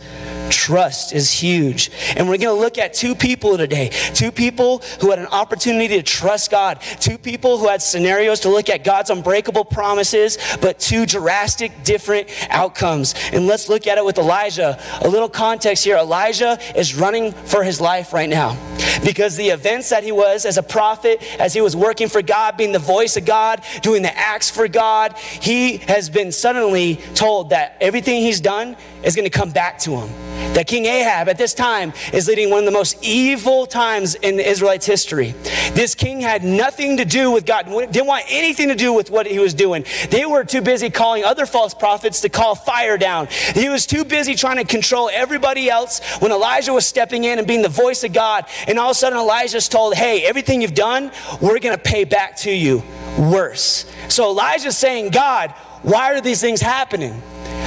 Trust 0.51 1.13
is 1.13 1.31
huge. 1.31 1.91
And 2.17 2.29
we're 2.29 2.39
going 2.39 2.55
to 2.55 2.61
look 2.61 2.79
at 2.79 2.95
two 2.95 3.15
people 3.15 3.57
today. 3.57 3.91
Two 4.15 4.31
people 4.31 4.79
who 5.01 5.11
had 5.11 5.19
an 5.19 5.27
opportunity 5.27 5.89
to 5.97 6.03
trust 6.03 6.51
God. 6.51 6.81
Two 7.01 7.19
people 7.19 7.59
who 7.59 7.69
had 7.69 7.83
scenarios 7.83 8.41
to 8.41 8.49
look 8.49 8.69
at 8.69 8.85
God's 8.85 9.11
unbreakable 9.11 9.65
promises, 9.65 10.39
but 10.61 10.79
two 10.79 11.07
drastic 11.07 11.85
different 11.85 12.29
outcomes. 12.51 13.15
And 13.33 13.47
let's 13.47 13.69
look 13.69 13.87
at 13.87 13.99
it 13.99 14.05
with 14.05 14.19
Elijah. 14.19 14.81
A 15.03 15.09
little 15.09 15.29
context 15.29 15.85
here 15.85 15.97
Elijah 15.97 16.59
is 16.77 16.95
running 16.95 17.33
for 17.33 17.63
his 17.63 17.81
life 17.81 18.13
right 18.13 18.29
now 18.29 18.57
because 19.05 19.37
the 19.37 19.49
events 19.49 19.91
that 19.91 20.05
he 20.05 20.13
was 20.13 20.45
as 20.45 20.59
a 20.59 20.63
prophet, 20.63 21.23
as 21.39 21.55
he 21.55 21.61
was 21.61 21.77
working 21.77 22.09
for 22.09 22.23
God, 22.23 22.57
being 22.57 22.73
the 22.73 22.79
voice 22.79 23.17
of 23.17 23.25
God, 23.25 23.63
doing 23.83 24.03
the 24.03 24.17
acts 24.17 24.51
for 24.51 24.69
God, 24.69 25.17
he 25.19 25.79
has 25.79 26.11
been 26.11 26.33
suddenly 26.33 26.97
told 27.15 27.51
that 27.51 27.77
everything 27.81 28.23
he's 28.23 28.41
done 28.41 28.77
is 29.03 29.15
going 29.15 29.29
to 29.29 29.39
come 29.39 29.51
back 29.51 29.79
to 29.81 29.97
him. 29.97 30.38
That 30.55 30.67
King 30.67 30.87
Ahab 30.87 31.29
at 31.29 31.39
this 31.39 31.55
time 31.55 31.93
is 32.13 32.29
leading 32.29 32.51
one 32.51 32.61
of 32.61 32.65
the 32.65 32.73
most 32.73 32.97
evil 33.03 33.67
times 33.67 34.15
in 34.17 34.37
the 34.37 34.49
Israelites' 34.49 34.87
history. 34.87 35.35
This 35.73 35.95
king 35.95 36.21
had 36.21 36.43
nothing 36.43 36.97
to 36.97 37.05
do 37.05 37.31
with 37.31 37.47
God, 37.47 37.67
didn't 37.67 38.07
want 38.07 38.25
anything 38.29 38.69
to 38.69 38.75
do 38.75 38.93
with 38.93 39.11
what 39.11 39.27
he 39.27 39.39
was 39.39 39.55
doing. 39.55 39.85
They 40.11 40.27
were 40.27 40.45
too 40.45 40.61
busy 40.61 40.91
calling 40.91 41.25
other 41.25 41.47
false 41.47 41.75
prophets 41.75 42.21
to 42.23 42.29
call 42.29 42.55
fire 42.55 42.99
down. 42.99 43.29
He 43.55 43.69
was 43.69 43.87
too 43.87 44.05
busy 44.05 44.35
trying 44.35 44.57
to 44.57 44.65
control 44.65 45.11
everybody 45.13 45.71
else 45.71 46.01
when 46.21 46.33
Elijah 46.33 46.73
was 46.73 46.87
stepping 46.87 47.25
in 47.25 47.39
and 47.39 47.47
being 47.47 47.63
the 47.63 47.69
voice 47.69 48.03
of 48.05 48.13
God. 48.13 48.47
And 48.67 48.79
all 48.79 48.91
of 48.91 48.93
a 48.93 48.99
sudden, 48.99 49.19
Elijah's 49.19 49.69
told, 49.69 49.95
Hey, 49.95 50.25
everything 50.25 50.63
you've 50.63 50.75
done, 50.75 51.13
we're 51.41 51.59
going 51.59 51.77
to 51.77 51.83
pay 51.83 52.05
back 52.05 52.37
to 52.39 52.51
you 52.51 52.83
worse. 53.19 53.85
So 54.09 54.31
Elijah's 54.31 54.77
saying, 54.77 55.11
God, 55.11 55.51
why 55.83 56.15
are 56.15 56.21
these 56.21 56.41
things 56.41 56.61
happening? 56.61 57.23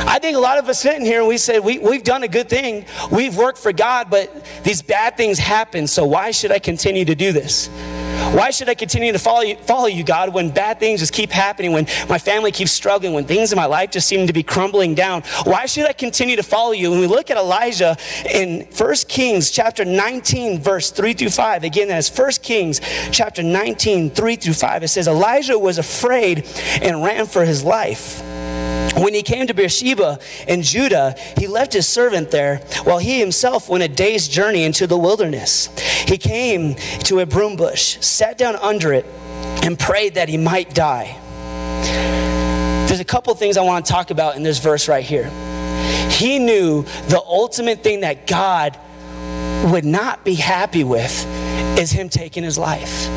I 0.08 0.20
think 0.20 0.36
a 0.36 0.40
lot 0.40 0.58
of 0.58 0.68
us 0.68 0.82
sitting 0.82 1.06
here 1.06 1.20
and 1.20 1.28
we 1.28 1.38
said, 1.38 1.64
we, 1.64 1.80
we've 1.80 2.04
done 2.04 2.24
a 2.24 2.28
good 2.28 2.50
thing. 2.50 2.86
We've 3.12 3.36
worked 3.36 3.60
for 3.60 3.72
God, 3.72 4.10
but 4.10 4.46
these 4.64 4.82
bad 4.82 5.18
things 5.18 5.38
happen. 5.38 5.88
So 5.88 6.06
why 6.06 6.32
should 6.32 6.52
I 6.52 6.60
continue 6.60 7.06
to 7.06 7.16
do 7.16 7.32
this? 7.32 7.70
Why 8.34 8.52
should 8.52 8.70
I 8.70 8.76
continue 8.76 9.12
to 9.12 9.20
follow 9.20 9.42
you, 9.42 9.58
follow 9.58 9.88
you, 9.88 10.06
God, 10.06 10.34
when 10.34 10.52
bad 10.52 10.80
things 10.80 11.02
just 11.02 11.12
keep 11.12 11.32
happening, 11.32 11.74
when 11.74 11.86
my 12.08 12.18
family 12.18 12.52
keeps 12.52 12.72
struggling, 12.72 13.14
when 13.14 13.26
things 13.26 13.52
in 13.52 13.58
my 13.58 13.66
life 13.66 13.92
just 13.92 14.08
seem 14.08 14.26
to 14.28 14.32
be 14.32 14.42
crumbling 14.42 14.96
down? 14.96 15.24
Why 15.44 15.66
should 15.66 15.86
I 15.86 15.92
continue 15.92 16.38
to 16.38 16.44
follow 16.44 16.72
you? 16.72 16.92
When 16.92 17.02
we 17.02 17.08
look 17.08 17.30
at 17.30 17.36
Elijah 17.36 17.98
in 18.34 18.62
1 18.78 18.96
Kings 19.10 19.52
chapter 19.52 19.84
19, 19.84 20.60
verse 20.60 20.92
3 20.92 21.14
through 21.14 21.30
5, 21.32 21.64
again, 21.66 21.90
that's 21.90 22.16
1 22.16 22.32
Kings 22.42 22.80
chapter 23.12 23.44
19, 23.44 24.12
3 24.12 24.36
through 24.38 24.54
5, 24.54 24.84
it 24.84 24.88
says, 24.88 25.08
Elijah 25.10 25.60
was 25.60 25.78
afraid 25.78 26.48
and 26.82 27.04
ran 27.04 27.26
for 27.26 27.44
his 27.44 27.66
life. 27.66 28.24
When 28.98 29.14
he 29.14 29.24
came 29.24 29.48
to 29.48 29.54
Beersheba 29.54 30.20
in 30.48 30.62
Judah, 30.62 31.16
he 31.38 31.48
left 31.48 31.74
his 31.74 31.88
servant 31.88 32.32
there 32.32 32.58
while 32.84 33.00
he 33.00 33.20
himself 33.20 33.70
went 33.70 33.84
a 33.84 33.88
day's 33.88 34.28
journey 34.28 34.64
into 34.64 34.88
the 34.88 34.98
wilderness. 34.98 35.70
He 36.08 36.18
came 36.18 36.76
to 37.06 37.20
a 37.20 37.26
broom 37.26 37.56
bush, 37.56 37.98
sat 38.02 38.38
down 38.38 38.56
under 38.58 38.94
it, 38.94 39.06
and 39.64 39.80
prayed 39.80 40.16
that 40.16 40.30
he 40.30 40.38
might 40.38 40.74
die. 40.74 41.18
There's 42.88 43.00
a 43.00 43.06
couple 43.06 43.34
things 43.36 43.56
I 43.56 43.62
want 43.62 43.86
to 43.86 43.92
talk 43.92 44.12
about 44.12 44.36
in 44.36 44.44
this 44.44 44.60
verse 44.60 44.90
right 44.90 45.04
here. 45.04 45.30
He 46.10 46.40
knew 46.40 46.84
the 47.08 47.22
ultimate 47.26 47.84
thing 47.84 48.02
that 48.02 48.28
God 48.28 48.78
would 49.72 49.86
not 49.86 50.26
be 50.26 50.34
happy 50.34 50.84
with 50.84 51.26
is 51.80 51.92
him 51.92 52.10
taking 52.10 52.44
his 52.44 52.58
life. 52.58 53.08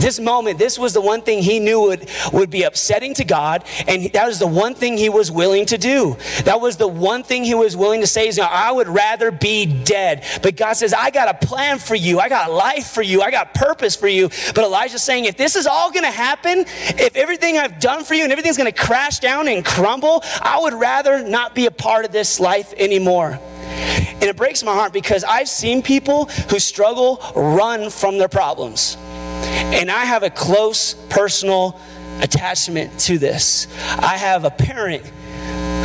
This 0.00 0.18
moment, 0.18 0.58
this 0.58 0.78
was 0.78 0.94
the 0.94 1.00
one 1.00 1.22
thing 1.22 1.42
he 1.42 1.60
knew 1.60 1.80
would, 1.80 2.08
would 2.32 2.50
be 2.50 2.62
upsetting 2.62 3.14
to 3.14 3.24
God, 3.24 3.64
and 3.86 4.10
that 4.12 4.26
was 4.26 4.38
the 4.38 4.46
one 4.46 4.74
thing 4.74 4.96
he 4.96 5.08
was 5.08 5.30
willing 5.30 5.66
to 5.66 5.78
do. 5.78 6.16
That 6.44 6.60
was 6.60 6.76
the 6.76 6.88
one 6.88 7.22
thing 7.22 7.44
he 7.44 7.54
was 7.54 7.76
willing 7.76 8.00
to 8.00 8.06
say 8.06 8.26
is, 8.28 8.38
I 8.38 8.72
would 8.72 8.88
rather 8.88 9.30
be 9.30 9.66
dead. 9.66 10.24
But 10.42 10.56
God 10.56 10.72
says, 10.72 10.94
I 10.94 11.10
got 11.10 11.28
a 11.28 11.46
plan 11.46 11.78
for 11.78 11.94
you. 11.94 12.18
I 12.18 12.28
got 12.28 12.50
life 12.50 12.88
for 12.88 13.02
you. 13.02 13.20
I 13.20 13.30
got 13.30 13.52
purpose 13.54 13.94
for 13.94 14.08
you. 14.08 14.30
But 14.54 14.64
Elijah's 14.64 15.02
saying, 15.02 15.26
if 15.26 15.36
this 15.36 15.54
is 15.54 15.66
all 15.66 15.90
going 15.90 16.04
to 16.04 16.10
happen, 16.10 16.64
if 16.66 17.14
everything 17.16 17.58
I've 17.58 17.78
done 17.78 18.04
for 18.04 18.14
you 18.14 18.22
and 18.22 18.32
everything's 18.32 18.56
going 18.56 18.72
to 18.72 18.78
crash 18.78 19.18
down 19.18 19.48
and 19.48 19.64
crumble, 19.64 20.22
I 20.40 20.58
would 20.60 20.74
rather 20.74 21.22
not 21.22 21.54
be 21.54 21.66
a 21.66 21.70
part 21.70 22.04
of 22.04 22.12
this 22.12 22.40
life 22.40 22.72
anymore. 22.76 23.38
And 23.62 24.24
it 24.24 24.36
breaks 24.36 24.62
my 24.62 24.74
heart 24.74 24.92
because 24.92 25.24
I've 25.24 25.48
seen 25.48 25.82
people 25.82 26.26
who 26.50 26.58
struggle 26.58 27.22
run 27.34 27.90
from 27.90 28.18
their 28.18 28.28
problems. 28.28 28.96
And 29.42 29.90
I 29.90 30.04
have 30.04 30.22
a 30.22 30.30
close 30.30 30.94
personal 31.08 31.78
attachment 32.20 32.98
to 33.00 33.18
this. 33.18 33.66
I 33.86 34.16
have 34.16 34.44
a 34.44 34.50
parent 34.50 35.04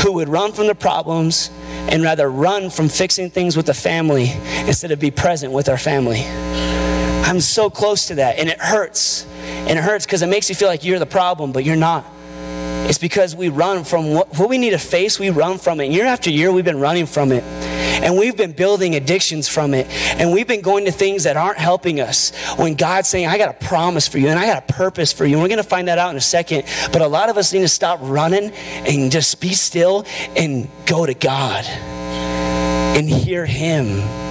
who 0.01 0.13
would 0.13 0.29
run 0.29 0.51
from 0.51 0.67
the 0.67 0.75
problems 0.75 1.49
and 1.89 2.03
rather 2.03 2.29
run 2.29 2.69
from 2.69 2.89
fixing 2.89 3.29
things 3.29 3.55
with 3.55 3.65
the 3.67 3.73
family 3.73 4.31
instead 4.65 4.91
of 4.91 4.99
be 4.99 5.11
present 5.11 5.53
with 5.53 5.69
our 5.69 5.77
family. 5.77 6.23
I'm 7.25 7.39
so 7.39 7.69
close 7.69 8.07
to 8.07 8.15
that, 8.15 8.37
and 8.37 8.49
it 8.49 8.59
hurts. 8.59 9.25
And 9.67 9.79
it 9.79 9.83
hurts 9.83 10.05
because 10.05 10.21
it 10.21 10.27
makes 10.27 10.47
you 10.49 10.55
feel 10.55 10.67
like 10.67 10.83
you're 10.83 10.99
the 10.99 11.05
problem, 11.05 11.51
but 11.51 11.63
you're 11.63 11.75
not. 11.75 12.05
It's 12.87 12.99
because 12.99 13.35
we 13.35 13.49
run 13.49 13.83
from 13.83 14.13
what, 14.13 14.37
what 14.37 14.47
we 14.47 14.59
need 14.59 14.69
to 14.71 14.77
face, 14.77 15.17
we 15.17 15.31
run 15.31 15.57
from 15.57 15.79
it. 15.79 15.91
Year 15.91 16.05
after 16.05 16.29
year, 16.29 16.51
we've 16.51 16.65
been 16.65 16.79
running 16.79 17.07
from 17.07 17.31
it. 17.31 17.43
And 18.03 18.17
we've 18.17 18.35
been 18.35 18.51
building 18.51 18.95
addictions 18.95 19.47
from 19.47 19.73
it. 19.73 19.87
And 20.19 20.31
we've 20.31 20.47
been 20.47 20.61
going 20.61 20.85
to 20.85 20.91
things 20.91 21.23
that 21.23 21.37
aren't 21.37 21.57
helping 21.57 21.99
us. 21.99 22.31
When 22.57 22.75
God's 22.75 23.07
saying, 23.07 23.27
I 23.27 23.37
got 23.37 23.49
a 23.49 23.65
promise 23.65 24.07
for 24.07 24.17
you 24.17 24.29
and 24.29 24.39
I 24.39 24.45
got 24.45 24.69
a 24.69 24.73
purpose 24.73 25.13
for 25.13 25.25
you. 25.25 25.35
And 25.35 25.41
we're 25.41 25.49
going 25.49 25.57
to 25.57 25.63
find 25.63 25.87
that 25.87 25.97
out 25.97 26.11
in 26.11 26.17
a 26.17 26.21
second. 26.21 26.63
But 26.91 27.01
a 27.01 27.07
lot 27.07 27.29
of 27.29 27.37
us 27.37 27.53
need 27.53 27.61
to 27.61 27.67
stop 27.67 27.99
running 28.01 28.51
and 28.51 29.11
just 29.11 29.39
be 29.41 29.53
still 29.53 30.05
and 30.35 30.67
go 30.85 31.05
to 31.05 31.13
God 31.13 31.65
and 31.65 33.09
hear 33.09 33.45
Him. 33.45 34.24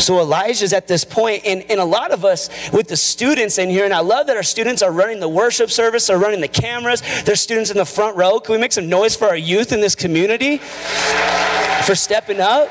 So 0.00 0.20
Elijah's 0.20 0.72
at 0.72 0.86
this 0.86 1.04
point, 1.04 1.42
and, 1.44 1.64
and 1.68 1.80
a 1.80 1.84
lot 1.84 2.12
of 2.12 2.24
us 2.24 2.48
with 2.72 2.88
the 2.88 2.96
students 2.96 3.58
in 3.58 3.68
here, 3.68 3.84
and 3.84 3.92
I 3.92 4.00
love 4.00 4.28
that 4.28 4.36
our 4.36 4.42
students 4.42 4.82
are 4.82 4.92
running 4.92 5.20
the 5.20 5.28
worship 5.28 5.70
service, 5.70 6.06
they're 6.06 6.18
running 6.18 6.40
the 6.40 6.48
cameras, 6.48 7.02
there's 7.24 7.40
students 7.40 7.70
in 7.70 7.76
the 7.76 7.84
front 7.84 8.16
row. 8.16 8.38
Can 8.40 8.52
we 8.52 8.60
make 8.60 8.72
some 8.72 8.88
noise 8.88 9.16
for 9.16 9.26
our 9.26 9.36
youth 9.36 9.72
in 9.72 9.80
this 9.80 9.94
community 9.94 10.58
for 10.58 11.94
stepping 11.94 12.40
up? 12.40 12.68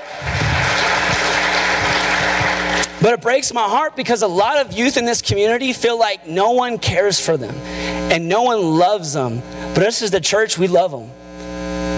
But 2.99 3.13
it 3.13 3.21
breaks 3.21 3.53
my 3.53 3.63
heart 3.63 3.95
because 3.95 4.23
a 4.23 4.27
lot 4.27 4.57
of 4.57 4.73
youth 4.73 4.97
in 4.97 5.05
this 5.05 5.21
community 5.21 5.71
feel 5.71 5.99
like 5.99 6.27
no 6.27 6.51
one 6.51 6.79
cares 6.79 7.19
for 7.19 7.37
them 7.37 7.55
and 8.11 8.27
no 8.27 8.43
one 8.43 8.77
loves 8.77 9.13
them. 9.13 9.41
But 9.75 9.83
us 9.83 10.01
as 10.01 10.11
the 10.11 10.19
church, 10.19 10.57
we 10.57 10.67
love 10.67 10.91
them. 10.91 11.11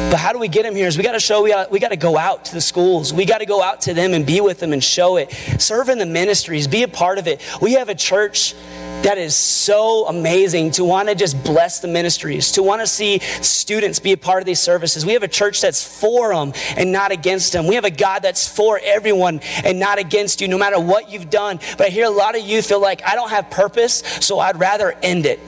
But 0.09 0.17
how 0.17 0.33
do 0.33 0.39
we 0.39 0.47
get 0.47 0.63
them 0.63 0.75
here? 0.75 0.87
Is 0.87 0.97
we 0.97 1.03
got 1.03 1.11
to 1.11 1.19
show, 1.19 1.43
we 1.43 1.51
got, 1.51 1.69
we 1.69 1.79
to 1.79 1.95
go 1.95 2.17
out 2.17 2.45
to 2.45 2.55
the 2.55 2.61
schools. 2.61 3.13
We 3.13 3.25
got 3.25 3.39
to 3.39 3.45
go 3.45 3.61
out 3.61 3.81
to 3.81 3.93
them 3.93 4.15
and 4.15 4.25
be 4.25 4.41
with 4.41 4.59
them 4.59 4.73
and 4.73 4.83
show 4.83 5.17
it. 5.17 5.31
Serve 5.61 5.87
in 5.89 5.99
the 5.99 6.05
ministries, 6.07 6.67
be 6.67 6.81
a 6.81 6.87
part 6.87 7.19
of 7.19 7.27
it. 7.27 7.39
We 7.61 7.73
have 7.73 7.89
a 7.89 7.95
church 7.95 8.55
that 9.03 9.19
is 9.19 9.35
so 9.35 10.07
amazing 10.07 10.71
to 10.71 10.83
want 10.83 11.09
to 11.09 11.15
just 11.15 11.41
bless 11.43 11.79
the 11.79 11.87
ministries, 11.87 12.51
to 12.53 12.63
want 12.63 12.81
to 12.81 12.87
see 12.87 13.19
students 13.19 13.99
be 13.99 14.11
a 14.11 14.17
part 14.17 14.41
of 14.41 14.47
these 14.47 14.59
services. 14.59 15.05
We 15.05 15.13
have 15.13 15.21
a 15.21 15.27
church 15.27 15.61
that's 15.61 15.83
for 15.99 16.33
them 16.33 16.53
and 16.75 16.91
not 16.91 17.11
against 17.11 17.53
them. 17.53 17.67
We 17.67 17.75
have 17.75 17.85
a 17.85 17.91
God 17.91 18.23
that's 18.23 18.47
for 18.47 18.79
everyone 18.83 19.41
and 19.63 19.79
not 19.79 19.99
against 19.99 20.41
you, 20.41 20.47
no 20.47 20.57
matter 20.57 20.79
what 20.79 21.11
you've 21.11 21.29
done. 21.29 21.59
But 21.77 21.85
I 21.87 21.89
hear 21.91 22.05
a 22.05 22.09
lot 22.09 22.35
of 22.35 22.41
you 22.41 22.63
feel 22.63 22.81
like 22.81 23.03
I 23.05 23.13
don't 23.13 23.29
have 23.29 23.51
purpose, 23.51 24.01
so 24.21 24.39
I'd 24.39 24.59
rather 24.59 24.91
end 25.03 25.27
it. 25.27 25.39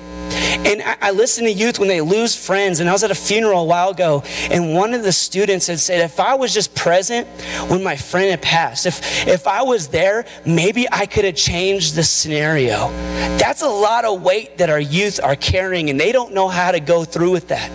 And 0.65 0.81
I, 0.81 0.97
I 1.01 1.11
listen 1.11 1.45
to 1.45 1.51
youth 1.51 1.79
when 1.79 1.87
they 1.87 2.01
lose 2.01 2.35
friends. 2.35 2.79
And 2.79 2.89
I 2.89 2.93
was 2.93 3.03
at 3.03 3.11
a 3.11 3.15
funeral 3.15 3.61
a 3.61 3.65
while 3.65 3.89
ago, 3.89 4.23
and 4.49 4.73
one 4.73 4.93
of 4.93 5.03
the 5.03 5.11
students 5.11 5.67
had 5.67 5.79
said, 5.79 6.01
If 6.01 6.19
I 6.19 6.35
was 6.35 6.53
just 6.53 6.75
present 6.75 7.27
when 7.69 7.83
my 7.83 7.95
friend 7.95 8.29
had 8.31 8.41
passed, 8.41 8.85
if, 8.85 9.27
if 9.27 9.47
I 9.47 9.61
was 9.63 9.87
there, 9.87 10.25
maybe 10.45 10.87
I 10.91 11.05
could 11.05 11.25
have 11.25 11.35
changed 11.35 11.95
the 11.95 12.03
scenario. 12.03 12.89
That's 13.37 13.61
a 13.61 13.69
lot 13.69 14.05
of 14.05 14.21
weight 14.21 14.57
that 14.57 14.69
our 14.69 14.79
youth 14.79 15.19
are 15.21 15.35
carrying, 15.35 15.89
and 15.89 15.99
they 15.99 16.11
don't 16.11 16.33
know 16.33 16.47
how 16.47 16.71
to 16.71 16.79
go 16.79 17.03
through 17.03 17.31
with 17.31 17.47
that. 17.49 17.69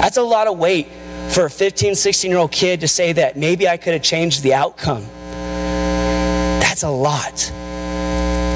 That's 0.00 0.16
a 0.16 0.22
lot 0.22 0.46
of 0.46 0.58
weight 0.58 0.88
for 1.30 1.46
a 1.46 1.50
15, 1.50 1.94
16 1.94 2.30
year 2.30 2.38
old 2.38 2.52
kid 2.52 2.80
to 2.80 2.88
say 2.88 3.12
that 3.12 3.36
maybe 3.36 3.68
I 3.68 3.76
could 3.76 3.92
have 3.92 4.02
changed 4.02 4.42
the 4.42 4.54
outcome. 4.54 5.04
That's 6.60 6.82
a 6.82 6.90
lot. 6.90 7.50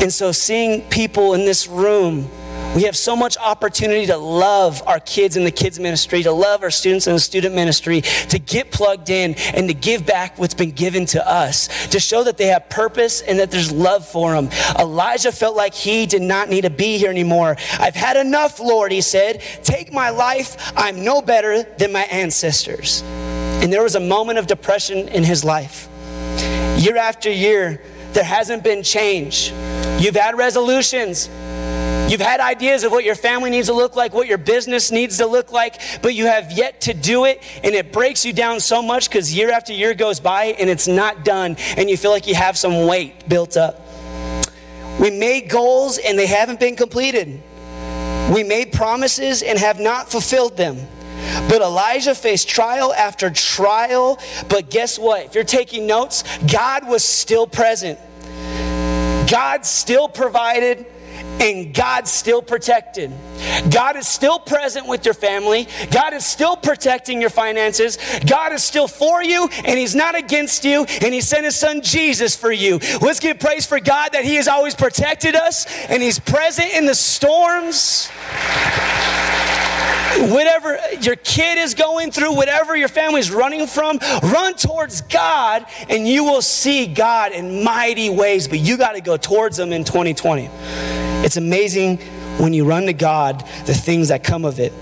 And 0.03 0.13
so, 0.13 0.33
seeing 0.33 0.83
people 0.89 1.35
in 1.35 1.45
this 1.45 1.69
room 1.69 2.29
we 2.75 2.85
have 2.85 2.97
so 2.97 3.15
much 3.15 3.37
opportunity 3.37 4.07
to 4.07 4.17
love 4.17 4.83
our 4.87 4.99
kids 4.99 5.37
in 5.37 5.45
the 5.45 5.51
kids 5.51 5.79
ministry, 5.79 6.23
to 6.23 6.33
love 6.33 6.63
our 6.63 6.71
students 6.71 7.07
in 7.07 7.13
the 7.13 7.21
student 7.21 7.55
ministry, 7.55 8.01
to 8.01 8.39
get 8.39 8.71
plugged 8.71 9.11
in 9.11 9.35
and 9.55 9.69
to 9.69 9.75
give 9.75 10.07
back 10.07 10.39
what's 10.39 10.55
been 10.55 10.71
given 10.71 11.05
to 11.07 11.29
us, 11.29 11.87
to 11.89 12.01
show 12.01 12.25
that 12.25 12.39
they 12.39 12.47
have 12.47 12.69
purpose 12.71 13.21
and 13.21 13.39
that 13.39 13.51
there's 13.51 13.71
love 13.71 14.07
for 14.07 14.33
them. 14.33 14.49
Elijah 14.79 15.33
felt 15.33 15.55
like 15.55 15.75
he 15.75 16.07
did 16.07 16.23
not 16.23 16.49
need 16.49 16.63
to 16.63 16.71
be 16.71 16.97
here 16.97 17.11
anymore. 17.11 17.57
I've 17.79 17.95
had 17.95 18.17
enough, 18.17 18.59
Lord, 18.59 18.91
he 18.91 19.03
said. 19.03 19.43
Take 19.63 19.93
my 19.93 20.09
life. 20.11 20.73
I'm 20.77 21.05
no 21.05 21.21
better 21.21 21.63
than 21.63 21.93
my 21.93 22.03
ancestors. 22.05 23.03
And 23.63 23.73
there 23.73 23.83
was 23.83 23.97
a 23.97 24.01
moment 24.01 24.39
of 24.39 24.47
depression 24.47 25.09
in 25.09 25.25
his 25.25 25.45
life. 25.45 25.89
Year 26.79 26.97
after 26.97 27.31
year, 27.31 27.83
there 28.13 28.25
hasn't 28.25 28.65
been 28.65 28.83
change. 28.83 29.53
You've 29.99 30.17
had 30.17 30.37
resolutions. 30.37 31.29
You've 32.13 32.21
had 32.21 32.41
ideas 32.41 32.85
of 32.85 32.93
what 32.93 33.05
your 33.05 33.15
family 33.15 33.49
needs 33.49 33.69
to 33.69 33.73
look 33.73 33.97
like, 33.97 34.13
what 34.13 34.27
your 34.27 34.37
business 34.37 34.91
needs 34.91 35.17
to 35.17 35.27
look 35.27 35.51
like, 35.51 35.81
but 36.03 36.13
you 36.13 36.27
have 36.27 36.53
yet 36.53 36.83
to 36.83 36.93
do 36.93 37.25
it, 37.25 37.43
and 37.65 37.75
it 37.75 37.91
breaks 37.91 38.23
you 38.27 38.35
down 38.35 38.61
so 38.61 38.83
much 38.83 39.09
because 39.09 39.35
year 39.35 39.51
after 39.51 39.73
year 39.73 39.95
goes 39.95 40.21
by 40.21 40.45
and 40.61 40.69
it's 40.69 40.87
not 40.87 41.25
done, 41.25 41.57
and 41.79 41.89
you 41.89 41.97
feel 41.97 42.11
like 42.11 42.27
you 42.27 42.35
have 42.35 42.59
some 42.59 42.87
weight 42.87 43.27
built 43.31 43.57
up. 43.57 43.81
We 45.01 45.09
made 45.09 45.49
goals 45.49 45.97
and 45.97 46.19
they 46.19 46.27
haven't 46.27 46.61
been 46.61 46.77
completed. 46.77 47.43
We 48.31 48.45
made 48.45 48.73
promises 48.73 49.43
and 49.43 49.59
have 49.59 49.81
not 49.81 50.11
fulfilled 50.11 50.59
them. 50.59 50.87
But 51.49 51.63
Elijah 51.63 52.15
faced 52.15 52.47
trial 52.47 52.93
after 52.93 53.31
trial. 53.31 54.19
But 54.51 54.69
guess 54.69 54.99
what? 54.99 55.25
If 55.25 55.35
you're 55.35 55.45
taking 55.45 55.87
notes, 55.87 56.25
God 56.47 56.87
was 56.87 57.03
still 57.03 57.47
present. 57.47 57.99
God 59.31 59.65
still 59.65 60.09
provided 60.09 60.85
and 61.41 61.75
God's 61.75 62.11
still 62.11 62.43
protected. 62.43 63.11
God 63.71 63.97
is 63.97 64.07
still 64.07 64.39
present 64.39 64.87
with 64.87 65.05
your 65.05 65.15
family. 65.15 65.67
God 65.91 66.13
is 66.13 66.25
still 66.25 66.57
protecting 66.57 67.21
your 67.21 67.31
finances. 67.31 67.99
God 68.27 68.53
is 68.53 68.63
still 68.63 68.89
for 68.89 69.23
you 69.23 69.49
and 69.65 69.79
He's 69.79 69.95
not 69.95 70.15
against 70.15 70.65
you. 70.65 70.85
And 71.01 71.15
He 71.15 71.21
sent 71.21 71.45
His 71.45 71.57
Son 71.57 71.83
Jesus 71.83 72.37
for 72.37 72.53
you. 72.53 72.79
Let's 73.01 73.21
give 73.21 73.41
praise 73.41 73.67
for 73.67 73.81
God 73.81 74.13
that 74.13 74.25
He 74.25 74.37
has 74.37 74.49
always 74.49 74.75
protected 74.75 75.35
us 75.35 75.67
and 75.89 76.03
He's 76.03 76.19
present 76.19 76.73
in 76.75 76.87
the 76.87 76.95
storms 76.95 78.11
whatever 80.31 80.79
your 81.01 81.17
kid 81.17 81.59
is 81.59 81.75
going 81.75 82.11
through, 82.11 82.35
whatever 82.35 82.77
your 82.77 82.89
family 82.89 83.21
is 83.21 83.31
running 83.31 83.67
from, 83.67 83.99
run 84.23 84.55
towards 84.55 85.01
God 85.03 85.67
and 85.89 86.07
you 86.07 86.25
will 86.25 86.43
see 86.43 86.87
God 86.87 87.33
in 87.33 87.65
mighty 87.65 88.11
ways. 88.11 88.47
But 88.47 88.61
you 88.61 88.77
got 88.77 88.93
to 88.93 89.01
go 89.01 89.17
towards 89.17 89.59
Him 89.59 89.73
in 89.73 89.85
2020. 89.85 91.02
It's 91.25 91.37
amazing 91.37 91.99
when 92.39 92.53
you 92.53 92.65
run 92.65 92.87
to 92.87 92.93
God, 92.93 93.47
the 93.67 93.75
things 93.75 94.09
that 94.09 94.25
come 94.25 94.45
of 94.45 94.59
it. 94.59 94.73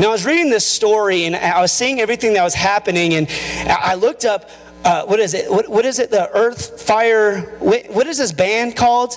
Now, 0.00 0.08
I 0.08 0.12
was 0.12 0.24
reading 0.24 0.48
this 0.48 0.66
story 0.66 1.24
and 1.24 1.36
I 1.36 1.60
was 1.60 1.72
seeing 1.72 2.00
everything 2.00 2.32
that 2.32 2.42
was 2.42 2.54
happening, 2.54 3.12
and 3.14 3.28
I 3.68 3.96
looked 3.96 4.24
up. 4.24 4.48
Uh, 4.82 5.04
what 5.04 5.20
is 5.20 5.34
it? 5.34 5.50
What, 5.50 5.68
what 5.68 5.84
is 5.84 5.98
it? 5.98 6.10
The 6.10 6.34
Earth 6.34 6.80
Fire. 6.80 7.42
What 7.58 8.06
is 8.06 8.16
this 8.16 8.32
band 8.32 8.76
called? 8.76 9.12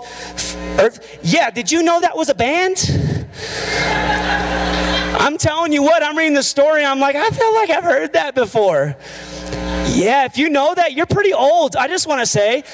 Earth. 0.78 1.20
Yeah. 1.24 1.52
Did 1.52 1.72
you 1.72 1.84
know 1.84 2.02
that 2.02 2.18
was 2.18 2.28
a 2.28 2.36
band? 2.36 2.84
I'm 5.22 5.38
telling 5.38 5.72
you 5.72 5.84
what. 5.84 6.04
I'm 6.04 6.18
reading 6.18 6.34
the 6.34 6.44
story. 6.44 6.84
I'm 6.84 7.00
like, 7.00 7.16
I 7.16 7.30
feel 7.30 7.56
like 7.56 7.70
I've 7.70 7.86
heard 7.86 8.12
that 8.12 8.36
before. 8.36 8.98
Yeah. 9.88 10.26
If 10.26 10.38
you 10.38 10.50
know 10.50 10.76
that, 10.76 10.92
you're 10.92 11.06
pretty 11.06 11.32
old. 11.32 11.78
I 11.78 11.88
just 11.88 12.08
want 12.08 12.20
to 12.20 12.26
say. 12.26 12.66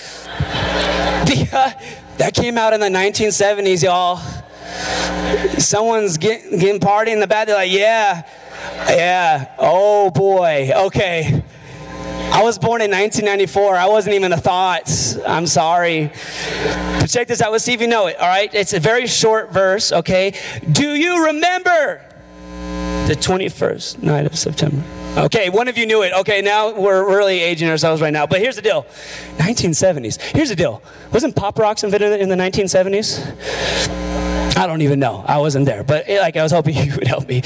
that 2.19 2.33
came 2.33 2.57
out 2.57 2.73
in 2.73 2.81
the 2.81 2.87
1970s, 2.87 3.81
y'all. 3.81 4.17
Someone's 5.57 6.17
getting, 6.17 6.59
getting 6.59 6.79
party 6.79 7.11
in 7.11 7.19
the 7.19 7.27
back. 7.27 7.47
They're 7.47 7.55
like, 7.55 7.71
yeah, 7.71 8.23
yeah. 8.89 9.55
Oh 9.57 10.11
boy. 10.11 10.71
Okay. 10.75 11.43
I 12.31 12.43
was 12.43 12.59
born 12.59 12.81
in 12.81 12.91
1994. 12.91 13.75
I 13.75 13.87
wasn't 13.87 14.15
even 14.15 14.33
a 14.33 14.37
thought. 14.37 14.91
I'm 15.25 15.47
sorry. 15.47 16.11
But 16.99 17.07
check 17.07 17.27
this 17.27 17.41
out. 17.41 17.51
Let's 17.51 17.63
see 17.63 17.73
if 17.73 17.81
you 17.81 17.87
know 17.87 18.07
it. 18.07 18.17
All 18.19 18.27
right. 18.27 18.53
It's 18.53 18.73
a 18.73 18.79
very 18.79 19.07
short 19.07 19.51
verse. 19.51 19.91
Okay. 19.91 20.35
Do 20.71 20.93
you 20.93 21.25
remember 21.25 22.05
the 23.07 23.15
21st 23.15 24.03
night 24.03 24.25
of 24.25 24.37
September? 24.37 24.83
Okay, 25.17 25.49
one 25.49 25.67
of 25.67 25.77
you 25.77 25.85
knew 25.85 26.03
it. 26.03 26.13
Okay, 26.13 26.41
now 26.41 26.71
we're 26.71 27.07
really 27.07 27.39
aging 27.39 27.69
ourselves 27.69 28.01
right 28.01 28.13
now. 28.13 28.27
But 28.27 28.41
here's 28.41 28.55
the 28.55 28.61
deal 28.61 28.83
1970s. 29.37 30.21
Here's 30.21 30.49
the 30.49 30.55
deal. 30.55 30.81
Wasn't 31.11 31.35
pop 31.35 31.57
rocks 31.57 31.83
invented 31.83 32.21
in 32.21 32.29
the 32.29 32.35
1970s? 32.35 33.25
I 34.55 34.67
don't 34.67 34.81
even 34.81 34.99
know. 34.99 35.23
I 35.27 35.39
wasn't 35.39 35.65
there, 35.65 35.83
but 35.83 36.07
eh, 36.07 36.19
like 36.19 36.37
I 36.37 36.43
was 36.43 36.51
hoping 36.51 36.75
you 36.75 36.95
would 36.95 37.07
help 37.07 37.27
me. 37.27 37.41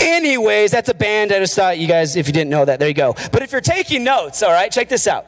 Anyways, 0.00 0.70
that's 0.70 0.88
a 0.88 0.94
band. 0.94 1.32
I 1.32 1.38
just 1.38 1.54
thought 1.54 1.78
you 1.78 1.88
guys, 1.88 2.16
if 2.16 2.26
you 2.26 2.32
didn't 2.32 2.50
know 2.50 2.64
that, 2.64 2.78
there 2.78 2.88
you 2.88 2.94
go. 2.94 3.14
But 3.32 3.42
if 3.42 3.52
you're 3.52 3.60
taking 3.60 4.04
notes, 4.04 4.42
all 4.42 4.52
right, 4.52 4.70
check 4.70 4.88
this 4.88 5.06
out. 5.06 5.26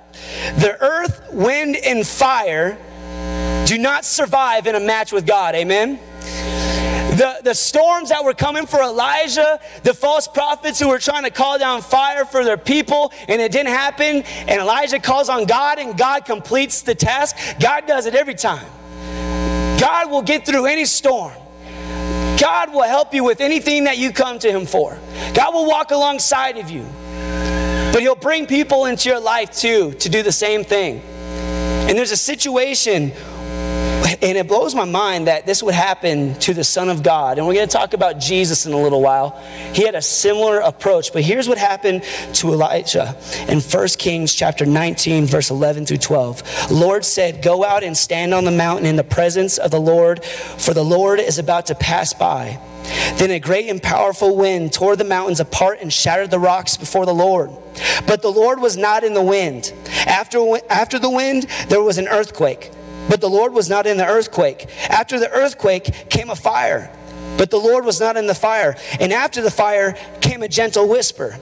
The 0.58 0.76
earth, 0.80 1.32
wind, 1.32 1.76
and 1.76 2.06
fire 2.06 2.78
do 3.66 3.78
not 3.78 4.04
survive 4.04 4.66
in 4.66 4.74
a 4.74 4.80
match 4.80 5.12
with 5.12 5.26
God. 5.26 5.54
Amen 5.54 5.98
the, 7.20 7.38
the 7.44 7.54
storms 7.54 8.08
that 8.08 8.24
were 8.24 8.32
coming 8.32 8.64
for 8.64 8.80
Elijah, 8.80 9.60
the 9.82 9.92
false 9.92 10.26
prophets 10.26 10.80
who 10.80 10.88
were 10.88 10.98
trying 10.98 11.24
to 11.24 11.30
call 11.30 11.58
down 11.58 11.82
fire 11.82 12.24
for 12.24 12.44
their 12.44 12.56
people, 12.56 13.12
and 13.28 13.42
it 13.42 13.52
didn't 13.52 13.74
happen. 13.74 14.22
And 14.22 14.58
Elijah 14.58 14.98
calls 14.98 15.28
on 15.28 15.44
God, 15.44 15.78
and 15.78 15.98
God 15.98 16.24
completes 16.24 16.80
the 16.80 16.94
task. 16.94 17.36
God 17.60 17.86
does 17.86 18.06
it 18.06 18.14
every 18.14 18.34
time. 18.34 18.66
God 19.78 20.10
will 20.10 20.22
get 20.22 20.46
through 20.46 20.64
any 20.64 20.86
storm. 20.86 21.34
God 22.40 22.72
will 22.72 22.84
help 22.84 23.12
you 23.12 23.22
with 23.22 23.42
anything 23.42 23.84
that 23.84 23.98
you 23.98 24.12
come 24.12 24.38
to 24.38 24.50
Him 24.50 24.64
for. 24.64 24.98
God 25.34 25.52
will 25.52 25.66
walk 25.66 25.90
alongside 25.90 26.56
of 26.56 26.70
you. 26.70 26.86
But 27.92 28.00
He'll 28.00 28.14
bring 28.14 28.46
people 28.46 28.86
into 28.86 29.10
your 29.10 29.20
life 29.20 29.50
too 29.50 29.92
to 29.92 30.08
do 30.08 30.22
the 30.22 30.32
same 30.32 30.64
thing. 30.64 31.02
And 31.90 31.98
there's 31.98 32.12
a 32.12 32.16
situation 32.16 33.12
and 34.22 34.36
it 34.36 34.48
blows 34.48 34.74
my 34.74 34.84
mind 34.84 35.26
that 35.26 35.46
this 35.46 35.62
would 35.62 35.74
happen 35.74 36.34
to 36.40 36.54
the 36.54 36.64
Son 36.64 36.88
of 36.88 37.02
God. 37.02 37.38
And 37.38 37.46
we're 37.46 37.54
going 37.54 37.68
to 37.68 37.72
talk 37.72 37.94
about 37.94 38.18
Jesus 38.18 38.66
in 38.66 38.72
a 38.72 38.80
little 38.80 39.02
while. 39.02 39.38
He 39.72 39.84
had 39.84 39.94
a 39.94 40.02
similar 40.02 40.58
approach, 40.60 41.12
but 41.12 41.22
here's 41.22 41.48
what 41.48 41.58
happened 41.58 42.02
to 42.34 42.52
Elijah 42.52 43.16
in 43.48 43.60
1 43.60 43.88
Kings 43.98 44.34
chapter 44.34 44.66
19, 44.66 45.26
verse 45.26 45.50
11 45.50 45.86
through 45.86 45.98
12. 45.98 46.70
Lord 46.70 47.04
said, 47.04 47.42
Go 47.42 47.64
out 47.64 47.82
and 47.82 47.96
stand 47.96 48.34
on 48.34 48.44
the 48.44 48.50
mountain 48.50 48.86
in 48.86 48.96
the 48.96 49.04
presence 49.04 49.58
of 49.58 49.70
the 49.70 49.80
Lord, 49.80 50.24
for 50.24 50.74
the 50.74 50.84
Lord 50.84 51.20
is 51.20 51.38
about 51.38 51.66
to 51.66 51.74
pass 51.74 52.12
by. 52.12 52.58
Then 53.16 53.30
a 53.30 53.38
great 53.38 53.68
and 53.68 53.82
powerful 53.82 54.36
wind 54.36 54.72
tore 54.72 54.96
the 54.96 55.04
mountains 55.04 55.40
apart 55.40 55.78
and 55.80 55.92
shattered 55.92 56.30
the 56.30 56.38
rocks 56.38 56.76
before 56.76 57.06
the 57.06 57.14
Lord. 57.14 57.50
But 58.06 58.22
the 58.22 58.32
Lord 58.32 58.60
was 58.60 58.76
not 58.76 59.04
in 59.04 59.14
the 59.14 59.22
wind. 59.22 59.72
After, 60.06 60.58
after 60.68 60.98
the 60.98 61.10
wind, 61.10 61.46
there 61.68 61.82
was 61.82 61.98
an 61.98 62.08
earthquake. 62.08 62.70
But 63.08 63.20
the 63.20 63.30
Lord 63.30 63.52
was 63.52 63.68
not 63.68 63.86
in 63.86 63.96
the 63.96 64.06
earthquake. 64.06 64.68
After 64.88 65.18
the 65.18 65.30
earthquake 65.30 66.08
came 66.10 66.30
a 66.30 66.36
fire, 66.36 66.90
but 67.36 67.50
the 67.50 67.58
Lord 67.58 67.84
was 67.84 68.00
not 68.00 68.16
in 68.16 68.26
the 68.26 68.34
fire. 68.34 68.76
And 69.00 69.12
after 69.12 69.40
the 69.40 69.50
fire 69.50 69.96
came 70.20 70.42
a 70.42 70.48
gentle 70.48 70.88
whisper. 70.88 71.38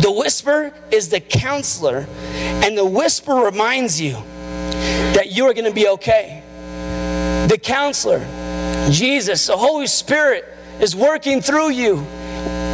The 0.00 0.12
whisper 0.12 0.72
is 0.90 1.08
the 1.08 1.20
counselor, 1.20 2.06
and 2.62 2.76
the 2.76 2.84
whisper 2.84 3.32
reminds 3.32 4.00
you 4.00 4.12
that 5.14 5.32
you 5.32 5.46
are 5.46 5.54
going 5.54 5.64
to 5.64 5.74
be 5.74 5.88
okay. 5.88 6.42
The 7.48 7.58
counselor, 7.58 8.20
Jesus, 8.90 9.46
the 9.46 9.56
Holy 9.56 9.86
Spirit, 9.86 10.44
is 10.80 10.94
working 10.94 11.40
through 11.40 11.70
you, 11.70 11.98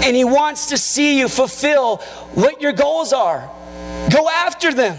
and 0.04 0.16
He 0.16 0.24
wants 0.24 0.66
to 0.70 0.78
see 0.78 1.18
you 1.18 1.28
fulfill 1.28 1.98
what 2.34 2.60
your 2.60 2.72
goals 2.72 3.12
are. 3.12 3.48
Go 4.10 4.28
after 4.28 4.74
them. 4.74 4.98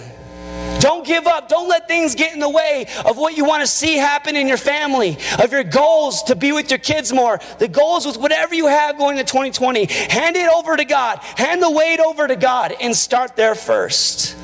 Don't 0.80 1.06
give 1.06 1.28
up. 1.28 1.48
Don't 1.48 1.70
let 1.70 1.88
things 1.88 2.14
get 2.14 2.34
in 2.34 2.40
the 2.40 2.50
way 2.50 2.88
of 3.06 3.18
what 3.18 3.38
you 3.38 3.46
want 3.46 3.62
to 3.62 3.68
see 3.68 3.96
happen 3.96 4.36
in 4.36 4.48
your 4.48 4.58
family, 4.58 5.18
of 5.42 5.52
your 5.52 5.64
goals 5.64 6.24
to 6.24 6.36
be 6.36 6.52
with 6.52 6.70
your 6.70 6.80
kids 6.80 7.14
more, 7.14 7.40
the 7.60 7.68
goals 7.68 8.06
with 8.06 8.18
whatever 8.18 8.54
you 8.54 8.68
have 8.68 8.98
going 8.98 9.18
to 9.18 9.24
2020. 9.24 9.86
Hand 9.86 10.36
it 10.36 10.50
over 10.50 10.76
to 10.76 10.86
God. 10.86 11.20
Hand 11.20 11.62
the 11.64 11.72
weight 11.72 12.00
over 12.00 12.28
to 12.28 12.36
God 12.36 12.76
and 12.82 12.96
start 12.96 13.36
there 13.36 13.56
first. 13.56 14.36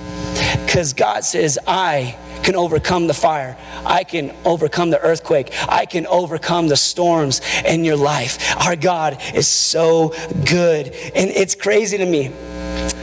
Because 0.65 0.93
God 0.93 1.25
says, 1.25 1.59
I 1.67 2.17
can 2.43 2.55
overcome 2.55 3.07
the 3.07 3.13
fire. 3.13 3.57
I 3.85 4.03
can 4.03 4.33
overcome 4.45 4.89
the 4.89 4.99
earthquake. 5.01 5.53
I 5.67 5.85
can 5.85 6.07
overcome 6.07 6.67
the 6.67 6.77
storms 6.77 7.41
in 7.65 7.83
your 7.83 7.97
life. 7.97 8.55
Our 8.65 8.75
God 8.75 9.21
is 9.35 9.47
so 9.47 10.13
good. 10.45 10.87
And 11.15 11.29
it's 11.29 11.55
crazy 11.55 11.97
to 11.97 12.05
me 12.05 12.29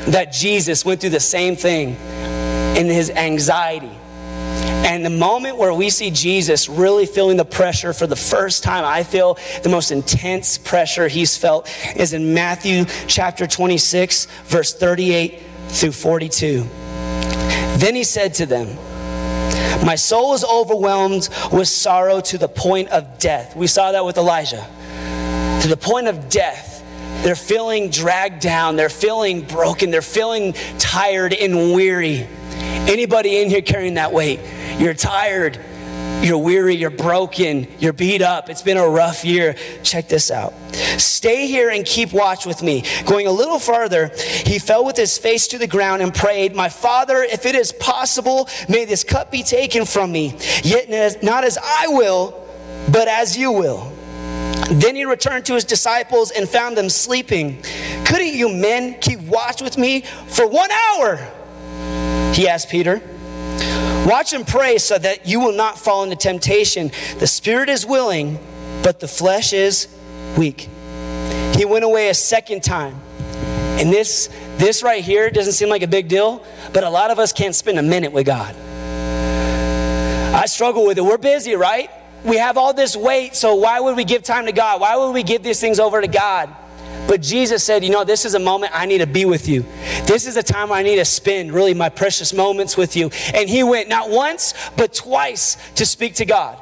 that 0.06 0.32
Jesus 0.32 0.84
went 0.84 1.00
through 1.00 1.10
the 1.10 1.20
same 1.20 1.56
thing 1.56 1.96
in 2.76 2.86
his 2.86 3.10
anxiety. 3.10 3.90
And 4.86 5.04
the 5.04 5.10
moment 5.10 5.56
where 5.56 5.74
we 5.74 5.90
see 5.90 6.10
Jesus 6.10 6.68
really 6.68 7.06
feeling 7.06 7.36
the 7.36 7.44
pressure 7.44 7.92
for 7.92 8.06
the 8.06 8.16
first 8.16 8.62
time, 8.62 8.84
I 8.84 9.02
feel 9.02 9.36
the 9.62 9.68
most 9.68 9.90
intense 9.90 10.58
pressure 10.58 11.08
he's 11.08 11.36
felt 11.36 11.68
is 11.96 12.12
in 12.12 12.34
Matthew 12.34 12.84
chapter 13.08 13.46
26, 13.46 14.26
verse 14.44 14.72
38 14.72 15.42
through 15.68 15.92
42. 15.92 16.66
Then 17.78 17.94
he 17.94 18.04
said 18.04 18.34
to 18.34 18.46
them, 18.46 18.76
My 19.84 19.96
soul 19.96 20.34
is 20.34 20.44
overwhelmed 20.44 21.28
with 21.52 21.68
sorrow 21.68 22.20
to 22.20 22.38
the 22.38 22.48
point 22.48 22.88
of 22.90 23.18
death. 23.18 23.56
We 23.56 23.66
saw 23.66 23.92
that 23.92 24.04
with 24.04 24.16
Elijah. 24.16 24.64
To 25.62 25.68
the 25.68 25.76
point 25.76 26.06
of 26.06 26.28
death. 26.28 26.74
They're 27.22 27.34
feeling 27.34 27.90
dragged 27.90 28.40
down, 28.40 28.76
they're 28.76 28.88
feeling 28.88 29.40
broken, 29.40 29.90
they're 29.90 30.02
feeling 30.02 30.52
tired 30.78 31.32
and 31.32 31.72
weary. 31.74 32.28
Anybody 32.88 33.38
in 33.38 33.50
here 33.50 33.62
carrying 33.62 33.94
that 33.94 34.12
weight? 34.12 34.40
You're 34.78 34.94
tired. 34.94 35.58
You're 36.22 36.38
weary, 36.38 36.74
you're 36.74 36.90
broken, 36.90 37.68
you're 37.78 37.92
beat 37.92 38.22
up. 38.22 38.48
It's 38.48 38.62
been 38.62 38.78
a 38.78 38.88
rough 38.88 39.24
year. 39.24 39.54
Check 39.82 40.08
this 40.08 40.30
out. 40.30 40.54
Stay 40.98 41.46
here 41.46 41.70
and 41.70 41.84
keep 41.84 42.12
watch 42.12 42.46
with 42.46 42.62
me. 42.62 42.84
Going 43.04 43.26
a 43.26 43.30
little 43.30 43.58
farther, 43.58 44.10
he 44.44 44.58
fell 44.58 44.84
with 44.84 44.96
his 44.96 45.18
face 45.18 45.46
to 45.48 45.58
the 45.58 45.66
ground 45.66 46.00
and 46.02 46.14
prayed, 46.14 46.54
My 46.54 46.68
father, 46.68 47.22
if 47.22 47.44
it 47.44 47.54
is 47.54 47.70
possible, 47.72 48.48
may 48.68 48.86
this 48.86 49.04
cup 49.04 49.30
be 49.30 49.42
taken 49.42 49.84
from 49.84 50.10
me. 50.10 50.36
Yet 50.64 51.22
not 51.22 51.44
as 51.44 51.58
I 51.62 51.88
will, 51.88 52.48
but 52.90 53.08
as 53.08 53.36
you 53.36 53.52
will. 53.52 53.92
Then 54.70 54.96
he 54.96 55.04
returned 55.04 55.44
to 55.46 55.54
his 55.54 55.64
disciples 55.64 56.30
and 56.30 56.48
found 56.48 56.76
them 56.76 56.88
sleeping. 56.88 57.62
Couldn't 58.04 58.34
you 58.34 58.48
men 58.48 58.98
keep 59.00 59.20
watch 59.20 59.60
with 59.60 59.76
me 59.76 60.00
for 60.00 60.48
one 60.48 60.70
hour? 60.70 61.35
He 62.36 62.46
asked 62.46 62.68
Peter. 62.68 63.00
Watch 64.06 64.34
and 64.34 64.46
pray 64.46 64.76
so 64.76 64.98
that 64.98 65.26
you 65.26 65.40
will 65.40 65.54
not 65.54 65.78
fall 65.78 66.04
into 66.04 66.16
temptation. 66.16 66.92
The 67.18 67.26
spirit 67.26 67.70
is 67.70 67.86
willing, 67.86 68.38
but 68.82 69.00
the 69.00 69.08
flesh 69.08 69.54
is 69.54 69.88
weak. 70.36 70.68
He 71.54 71.64
went 71.64 71.86
away 71.86 72.10
a 72.10 72.14
second 72.14 72.62
time. 72.62 73.00
And 73.80 73.90
this, 73.90 74.28
this 74.58 74.82
right 74.82 75.02
here 75.02 75.30
doesn't 75.30 75.54
seem 75.54 75.70
like 75.70 75.82
a 75.82 75.88
big 75.88 76.08
deal, 76.08 76.44
but 76.74 76.84
a 76.84 76.90
lot 76.90 77.10
of 77.10 77.18
us 77.18 77.32
can't 77.32 77.54
spend 77.54 77.78
a 77.78 77.82
minute 77.82 78.12
with 78.12 78.26
God. 78.26 78.54
I 80.34 80.44
struggle 80.44 80.86
with 80.86 80.98
it. 80.98 81.04
We're 81.04 81.16
busy, 81.16 81.54
right? 81.54 81.90
We 82.22 82.36
have 82.36 82.58
all 82.58 82.74
this 82.74 82.94
weight, 82.94 83.34
so 83.34 83.54
why 83.54 83.80
would 83.80 83.96
we 83.96 84.04
give 84.04 84.22
time 84.22 84.44
to 84.44 84.52
God? 84.52 84.82
Why 84.82 84.94
would 84.96 85.12
we 85.12 85.22
give 85.22 85.42
these 85.42 85.58
things 85.58 85.80
over 85.80 86.02
to 86.02 86.06
God? 86.06 86.54
But 87.06 87.22
Jesus 87.22 87.62
said, 87.62 87.84
You 87.84 87.90
know, 87.90 88.04
this 88.04 88.24
is 88.24 88.34
a 88.34 88.38
moment 88.38 88.72
I 88.74 88.86
need 88.86 88.98
to 88.98 89.06
be 89.06 89.24
with 89.24 89.48
you. 89.48 89.64
This 90.04 90.26
is 90.26 90.36
a 90.36 90.42
time 90.42 90.72
I 90.72 90.82
need 90.82 90.96
to 90.96 91.04
spend 91.04 91.52
really 91.52 91.74
my 91.74 91.88
precious 91.88 92.32
moments 92.32 92.76
with 92.76 92.96
you. 92.96 93.10
And 93.34 93.48
he 93.48 93.62
went 93.62 93.88
not 93.88 94.10
once, 94.10 94.54
but 94.76 94.92
twice 94.92 95.56
to 95.74 95.86
speak 95.86 96.16
to 96.16 96.24
God. 96.24 96.60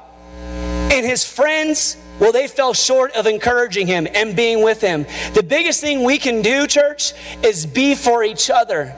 And 0.92 1.04
his 1.04 1.24
friends, 1.24 1.96
well, 2.20 2.32
they 2.32 2.46
fell 2.46 2.74
short 2.74 3.12
of 3.12 3.26
encouraging 3.26 3.86
him 3.86 4.06
and 4.14 4.36
being 4.36 4.62
with 4.62 4.80
him. 4.80 5.06
The 5.34 5.42
biggest 5.42 5.80
thing 5.80 6.04
we 6.04 6.18
can 6.18 6.42
do, 6.42 6.66
church, 6.66 7.12
is 7.42 7.66
be 7.66 7.94
for 7.94 8.22
each 8.22 8.50
other. 8.50 8.94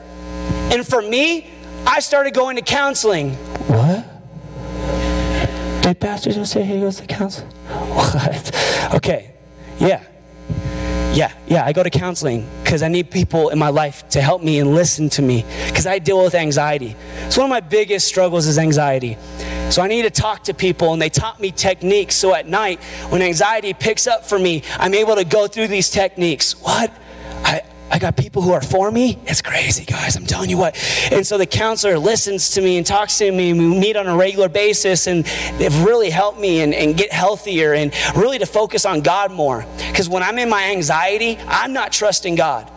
And 0.71 0.87
for 0.87 1.01
me, 1.01 1.49
I 1.87 2.01
started 2.01 2.35
going 2.35 2.57
to 2.57 2.63
counseling. 2.63 3.35
What? 3.69 4.05
Did 5.83 6.01
Pastor 6.01 6.33
just 6.33 6.53
say 6.53 6.65
he 6.65 6.81
goes 6.81 6.97
to 6.97 7.07
counseling? 7.07 7.51
What? 7.67 8.95
Okay, 8.95 9.35
yeah. 9.79 10.03
Yeah, 11.17 11.33
yeah, 11.47 11.65
I 11.65 11.73
go 11.73 11.83
to 11.83 11.89
counseling 11.89 12.47
because 12.63 12.83
I 12.83 12.89
need 12.89 13.11
people 13.11 13.49
in 13.49 13.59
my 13.59 13.71
life 13.71 14.07
to 14.11 14.21
help 14.21 14.43
me 14.43 14.59
and 14.59 14.75
listen 14.75 15.09
to 15.11 15.23
me 15.23 15.47
because 15.67 15.87
I 15.87 15.99
deal 15.99 16.23
with 16.23 16.35
anxiety. 16.35 16.95
It's 17.25 17.39
one 17.39 17.47
of 17.47 17.51
my 17.51 17.61
biggest 17.61 18.07
struggles 18.07 18.47
is 18.47 18.59
anxiety. 18.59 19.17
So, 19.71 19.81
I 19.81 19.89
need 19.89 20.03
to 20.03 20.11
talk 20.11 20.45
to 20.45 20.53
people, 20.53 20.93
and 20.93 21.01
they 21.01 21.09
taught 21.09 21.41
me 21.41 21.53
techniques. 21.53 22.17
So, 22.17 22.35
at 22.35 22.47
night, 22.47 22.81
when 23.09 23.23
anxiety 23.23 23.73
picks 23.73 24.07
up 24.07 24.27
for 24.27 24.39
me, 24.39 24.63
I'm 24.79 24.93
able 24.93 25.17
to 25.17 25.25
go 25.25 25.47
through 25.47 25.69
these 25.69 25.89
techniques. 25.89 26.53
What? 26.61 26.93
I, 27.43 27.63
I 27.91 27.99
got 27.99 28.17
people 28.17 28.43
who 28.43 28.53
are 28.53 28.61
for 28.61 28.91
me. 28.91 29.19
It's 29.27 29.41
crazy, 29.41 29.85
guys. 29.85 30.17
I'm 30.17 30.27
telling 30.27 30.51
you 30.51 30.59
what. 30.59 30.77
And 31.13 31.27
so 31.27 31.39
the 31.39 31.47
counselor 31.47 31.99
listens 31.99 32.51
to 32.51 32.61
me 32.61 32.77
and 32.77 32.87
talks 32.87 33.17
to 33.19 33.31
me. 33.31 33.51
And 33.51 33.59
we 33.59 33.79
meet 33.79 33.97
on 33.97 34.07
a 34.07 34.17
regular 34.17 34.49
basis, 34.49 35.07
and 35.07 35.25
they've 35.59 35.85
really 35.85 36.11
helped 36.11 36.39
me 36.39 36.61
and, 36.63 36.75
and 36.75 36.97
get 36.97 37.13
healthier 37.13 37.75
and 37.75 37.95
really 38.17 38.39
to 38.39 38.47
focus 38.47 38.85
on 38.85 39.03
God 39.03 39.31
more. 39.31 39.65
Because 39.89 40.09
when 40.09 40.23
I'm 40.23 40.39
in 40.39 40.49
my 40.49 40.65
anxiety, 40.71 41.39
I'm 41.47 41.73
not 41.73 41.93
trusting 41.93 42.35
God. 42.35 42.69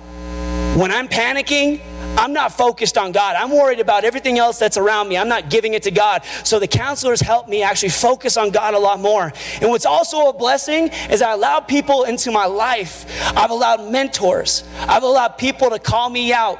When 0.77 0.91
I'm 0.91 1.07
panicking, 1.07 1.81
I'm 2.17 2.33
not 2.33 2.51
focused 2.51 2.97
on 2.97 3.11
God. 3.11 3.35
I'm 3.35 3.51
worried 3.51 3.79
about 3.79 4.03
everything 4.03 4.39
else 4.39 4.59
that's 4.59 4.77
around 4.77 5.07
me. 5.07 5.17
I'm 5.17 5.29
not 5.29 5.49
giving 5.49 5.73
it 5.73 5.83
to 5.83 5.91
God. 5.91 6.23
So 6.43 6.59
the 6.59 6.67
counselors 6.67 7.21
help 7.21 7.47
me 7.47 7.63
actually 7.63 7.89
focus 7.89 8.37
on 8.37 8.51
God 8.51 8.73
a 8.73 8.79
lot 8.79 8.99
more. 8.99 9.31
And 9.61 9.69
what's 9.69 9.85
also 9.85 10.29
a 10.29 10.33
blessing 10.33 10.89
is 11.09 11.21
I 11.21 11.31
allow 11.33 11.59
people 11.59 12.03
into 12.03 12.31
my 12.31 12.45
life. 12.45 13.05
I've 13.37 13.51
allowed 13.51 13.91
mentors. 13.91 14.63
I've 14.79 15.03
allowed 15.03 15.37
people 15.37 15.69
to 15.69 15.79
call 15.79 16.09
me 16.09 16.33
out. 16.33 16.59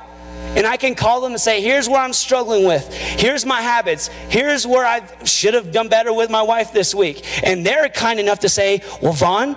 And 0.56 0.66
I 0.66 0.78
can 0.78 0.96
call 0.96 1.22
them 1.22 1.34
and 1.34 1.42
say, 1.42 1.62
here's 1.62 1.88
where 1.88 2.02
I'm 2.02 2.14
struggling 2.14 2.66
with. 2.66 2.92
Here's 2.94 3.46
my 3.46 3.62
habits. 3.62 4.08
Here's 4.08 4.66
where 4.66 4.86
I 4.86 5.02
should 5.24 5.54
have 5.54 5.72
done 5.72 5.90
better 5.90 6.12
with 6.12 6.30
my 6.32 6.42
wife 6.42 6.74
this 6.74 6.96
week. 6.96 7.24
And 7.46 7.66
they're 7.66 7.88
kind 7.90 8.20
enough 8.20 8.40
to 8.40 8.50
say, 8.50 8.82
well, 9.02 9.14
Vaughn, 9.14 9.56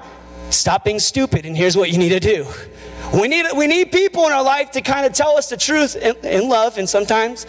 stop 0.51 0.85
being 0.85 0.99
stupid 0.99 1.47
and 1.47 1.57
here's 1.57 1.77
what 1.77 1.91
you 1.91 1.99
need 1.99 2.11
to 2.11 2.21
do. 2.21 2.47
We 3.13 3.29
need, 3.29 3.47
we 3.55 3.67
need 3.67 3.93
people 3.93 4.27
in 4.27 4.33
our 4.33 4.43
life 4.43 4.71
to 4.73 4.81
kind 4.81 5.05
of 5.05 5.13
tell 5.13 5.37
us 5.37 5.51
the 5.51 5.57
truth 5.57 5.97
in, 5.97 6.17
in 6.25 6.49
love, 6.49 6.79
and 6.79 6.89
sometimes, 6.89 7.47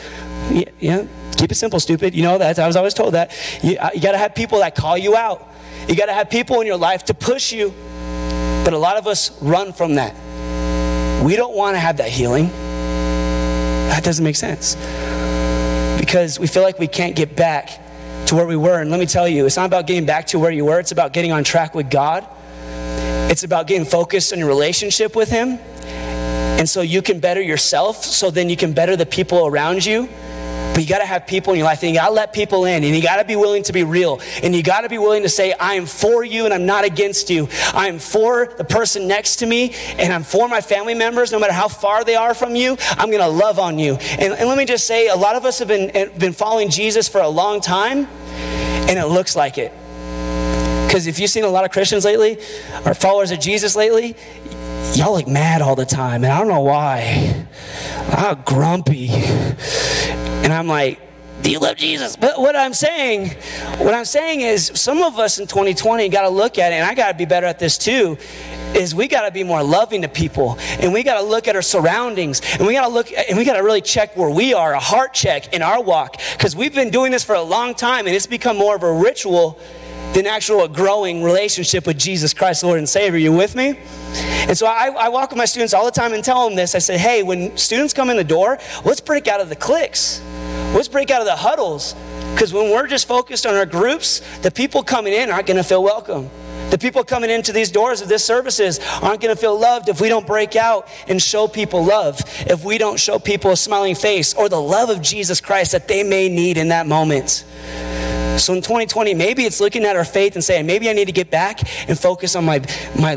yeah, 0.52 1.06
keep 1.38 1.52
it 1.52 1.56
simple, 1.56 1.80
stupid. 1.80 2.13
You 2.13 2.23
know 2.23 2.38
that. 2.38 2.60
I 2.60 2.67
was 2.67 2.76
always 2.76 2.93
told 2.93 3.13
that. 3.13 3.32
You, 3.63 3.78
uh, 3.78 3.91
you 3.93 4.02
got 4.02 4.12
to 4.12 4.17
have 4.17 4.36
people 4.36 4.60
that 4.60 4.76
call 4.76 4.97
you 4.97 5.15
out. 5.15 5.47
You 5.88 5.95
got 5.95 6.08
to 6.08 6.13
have 6.13 6.30
people 6.30 6.60
in 6.62 6.67
your 6.67 6.78
life 6.78 7.06
to 7.06 7.13
push 7.13 7.54
you. 7.54 7.73
But 8.65 8.73
a 8.73 8.78
lot 8.78 8.97
of 8.97 9.08
us 9.08 9.41
run 9.41 9.73
from 9.73 9.95
that. 9.95 10.13
We 11.23 11.36
don't 11.36 11.56
want 11.56 11.76
to 11.76 11.80
have 11.80 11.97
that 11.97 12.10
healing. 12.10 12.47
That 13.89 14.04
doesn't 14.04 14.23
make 14.23 14.36
sense. 14.36 14.76
Because 15.99 16.39
we 16.39 16.47
feel 16.47 16.63
like 16.63 16.80
we 16.80 16.88
can't 16.88 17.15
get 17.15 17.36
back 17.36 17.69
to 18.28 18.36
where 18.36 18.45
we 18.45 18.56
were. 18.56 18.82
And 18.82 18.91
let 18.91 18.99
me 18.99 19.06
tell 19.06 19.28
you, 19.28 19.45
it's 19.45 19.58
not 19.58 19.65
about 19.65 19.88
getting 19.88 20.06
back 20.06 20.28
to 20.28 20.39
where 20.39 20.52
you 20.52 20.65
were, 20.65 20.80
it's 20.80 20.91
about 20.91 21.13
getting 21.13 21.32
on 21.32 21.43
track 21.43 21.73
with 21.73 21.89
God. 21.89 22.28
It's 23.34 23.43
about 23.43 23.65
getting 23.65 23.88
focused 23.88 24.32
on 24.32 24.38
your 24.38 24.48
relationship 24.48 25.15
with 25.15 25.32
Him. 25.32 25.58
And 26.60 26.69
so 26.69 26.82
you 26.82 27.02
can 27.02 27.19
better 27.19 27.41
yourself, 27.41 28.06
so 28.06 28.30
then 28.30 28.48
you 28.48 28.56
can 28.56 28.74
better 28.74 28.96
the 28.96 29.08
people 29.08 29.48
around 29.48 29.84
you. 29.84 30.08
But 30.76 30.84
you 30.84 30.88
got 30.88 31.00
to 31.00 31.06
have 31.08 31.26
people 31.26 31.52
in 31.52 31.58
your 31.58 31.65
life, 31.65 31.82
and 31.82 31.89
you 31.89 32.00
got 32.00 32.10
to 32.10 32.13
let 32.13 32.32
people 32.32 32.65
in, 32.65 32.84
and 32.84 32.96
you 32.96 33.02
got 33.02 33.15
to 33.15 33.26
be 33.26 33.36
willing 33.36 33.63
to 33.63 33.74
be 33.74 33.84
real, 33.84 34.22
and 34.43 34.54
you 34.54 34.62
got 34.62 34.82
to 34.82 34.89
be 34.89 35.00
willing 35.00 35.24
to 35.24 35.30
say, 35.30 35.52
I 35.52 35.74
am 35.74 35.88
for 35.88 36.24
you 36.24 36.46
and 36.46 36.54
I'm 36.54 36.67
not 36.67 36.86
against 36.86 37.32
you. 37.32 37.50
I 37.74 37.88
am 37.88 37.98
for 37.98 38.54
the 38.56 38.63
person 38.63 39.08
next 39.08 39.38
to 39.38 39.48
me, 39.48 39.74
and 39.98 40.13
I'm 40.13 40.22
for 40.22 40.48
my 40.48 40.62
family 40.62 40.93
members, 40.93 41.32
no 41.32 41.39
matter 41.39 41.54
how 41.54 41.67
far 41.67 42.04
they 42.04 42.15
are 42.15 42.36
from 42.36 42.56
you. 42.56 42.78
I'm 42.91 43.10
going 43.10 43.24
to 43.24 43.28
love 43.28 43.58
on 43.58 43.80
you. 43.80 43.96
And, 43.96 44.34
and 44.34 44.48
let 44.48 44.60
me 44.60 44.65
just 44.65 44.86
say, 44.86 45.08
a 45.08 45.15
lot 45.15 45.36
of 45.36 45.43
us 45.43 45.58
have 45.58 45.67
been, 45.67 46.12
been 46.19 46.34
following 46.34 46.69
Jesus 46.69 47.10
for 47.10 47.22
a 47.22 47.30
long 47.30 47.62
time, 47.62 48.08
and 48.88 49.00
it 49.00 49.08
looks 49.08 49.36
like 49.36 49.58
it. 49.58 49.74
Because 50.93 51.08
if 51.08 51.17
you've 51.17 51.32
seen 51.32 51.43
a 51.43 51.47
lot 51.47 51.65
of 51.65 51.71
Christians 51.71 52.06
lately, 52.06 52.38
or 52.86 52.93
followers 52.93 53.32
of 53.32 53.39
Jesus 53.39 53.75
lately, 53.75 54.15
y'all 54.93 55.13
look 55.15 55.27
mad 55.27 55.60
all 55.63 55.75
the 55.75 55.88
time, 55.88 56.23
and 56.23 56.32
I 56.32 56.38
don't 56.38 56.47
know 56.47 56.60
why. 56.60 57.47
I'm 58.10 58.43
grumpy. 58.43 59.10
And 59.10 60.53
I'm 60.53 60.67
like, 60.67 60.99
do 61.41 61.49
you 61.49 61.58
love 61.58 61.77
Jesus? 61.77 62.15
But 62.15 62.39
what 62.39 62.56
I'm 62.56 62.75
saying, 62.75 63.29
what 63.79 63.95
I'm 63.95 64.06
saying 64.06 64.41
is 64.41 64.71
some 64.75 65.01
of 65.01 65.17
us 65.17 65.39
in 65.39 65.47
2020 65.47 66.10
got 66.10 66.21
to 66.21 66.29
look 66.29 66.60
at 66.60 66.71
it, 66.71 66.75
and 66.75 66.86
I 66.86 66.93
got 66.93 67.08
to 67.08 67.17
be 67.17 67.25
better 67.25 67.47
at 67.47 67.58
this 67.58 67.79
too, 67.79 68.19
is 68.75 68.93
we 68.93 69.08
got 69.08 69.25
to 69.25 69.32
be 69.32 69.43
more 69.43 69.63
loving 69.63 70.03
to 70.03 70.08
people, 70.08 70.60
and 70.79 70.93
we 70.93 71.01
got 71.01 71.19
to 71.19 71.25
look 71.25 71.47
at 71.47 71.56
our 71.56 71.63
surroundings, 71.63 72.39
and 72.60 72.67
we 72.67 72.73
got 72.73 72.84
to 72.84 72.93
look, 72.93 73.12
and 73.12 73.36
we 73.36 73.45
got 73.45 73.58
to 73.58 73.63
really 73.63 73.82
check 73.82 74.15
where 74.15 74.29
we 74.29 74.53
are, 74.53 74.73
a 74.73 74.79
heart 74.79 75.15
check 75.15 75.56
in 75.56 75.63
our 75.63 75.82
walk, 75.82 76.21
because 76.34 76.56
we've 76.56 76.75
been 76.75 76.91
doing 76.91 77.12
this 77.12 77.23
for 77.23 77.34
a 77.34 77.41
long 77.41 77.73
time, 77.73 78.06
and 78.06 78.15
it's 78.15 78.27
become 78.27 78.58
more 78.58 78.75
of 78.75 78.84
a 78.84 78.93
ritual 78.93 79.60
than 80.13 80.28
actual 80.28 80.67
growing 80.67 81.23
relationship 81.23 81.88
with 81.88 81.97
Jesus 81.97 82.34
Christ, 82.34 82.63
Lord 82.63 82.78
and 82.78 82.88
Savior. 82.88 83.17
You 83.17 83.34
with 83.34 83.56
me? 83.56 83.80
And 84.47 84.58
so 84.58 84.67
I, 84.67 84.89
I, 84.89 85.10
walk 85.10 85.32
with 85.32 85.38
my 85.38 85.45
students 85.45 85.73
all 85.73 85.86
the 85.86 85.91
time 85.91 86.13
and 86.13 86.23
tell 86.23 86.47
them 86.47 86.56
this. 86.56 86.76
I 86.76 86.80
say, 86.80 86.97
hey, 86.97 87.23
when 87.23 87.58
students 87.58 87.93
come 87.93 88.10
in 88.10 88.17
the 88.17 88.23
door, 88.23 88.60
let's 88.86 89.02
break 89.02 89.28
out 89.28 89.41
of 89.41 89.49
the 89.49 89.56
cliques. 89.56 90.21
Let's 90.73 90.88
break 90.88 91.10
out 91.10 91.21
of 91.21 91.28
the 91.28 91.36
huddles. 91.36 91.95
Because 92.34 92.54
when 92.54 92.71
we're 92.71 92.88
just 92.88 93.08
focused 93.08 93.45
on 93.45 93.56
our 93.56 93.65
groups, 93.65 94.21
the 94.39 94.52
people 94.52 94.84
coming 94.84 95.13
in 95.13 95.32
aren't 95.32 95.47
going 95.47 95.58
to 95.58 95.63
feel 95.63 95.84
welcome. 95.84 96.30
The 96.69 96.78
people 96.80 97.04
coming 97.04 97.30
into 97.30 97.52
these 97.52 97.69
doors 97.69 98.02
of 98.02 98.10
this 98.10 98.23
services 98.23 98.80
aren't 99.02 99.21
going 99.21 99.36
to 99.36 99.39
feel 99.39 99.58
loved 99.58 99.89
if 99.89 100.02
we 100.02 100.10
don't 100.10 100.26
break 100.26 100.56
out 100.56 100.88
and 101.08 101.21
show 101.21 101.47
people 101.47 101.86
love, 101.86 102.19
if 102.47 102.65
we 102.65 102.80
don't 102.80 102.99
show 102.99 103.19
people 103.19 103.52
a 103.52 103.58
smiling 103.58 103.93
face 103.93 104.34
or 104.34 104.49
the 104.49 104.60
love 104.60 104.89
of 104.89 105.02
Jesus 105.02 105.39
Christ 105.39 105.73
that 105.73 105.88
they 105.88 106.04
may 106.04 106.30
need 106.30 106.58
in 106.58 106.69
that 106.69 106.88
moment. 106.88 107.45
So 108.38 108.54
in 108.54 108.62
2020, 108.62 109.13
maybe 109.13 109.43
it's 109.43 109.60
looking 109.60 109.86
at 109.86 109.96
our 109.96 110.04
faith 110.04 110.36
and 110.36 110.43
saying, 110.43 110.65
maybe 110.65 110.89
I 110.89 110.93
need 110.93 111.06
to 111.06 111.12
get 111.12 111.30
back 111.30 111.60
and 111.88 111.98
focus 111.98 112.36
on 112.36 112.46
my, 112.46 112.62
my 113.00 113.15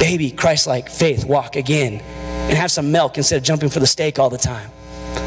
baby 0.00 0.30
Christ 0.30 0.66
like 0.66 0.88
faith 0.88 1.24
walk 1.24 1.56
again 1.56 2.00
and 2.00 2.56
have 2.56 2.70
some 2.70 2.92
milk 2.92 3.16
instead 3.16 3.36
of 3.36 3.42
jumping 3.42 3.70
for 3.70 3.80
the 3.80 3.86
steak 3.86 4.18
all 4.18 4.30
the 4.30 4.38
time. 4.38 4.70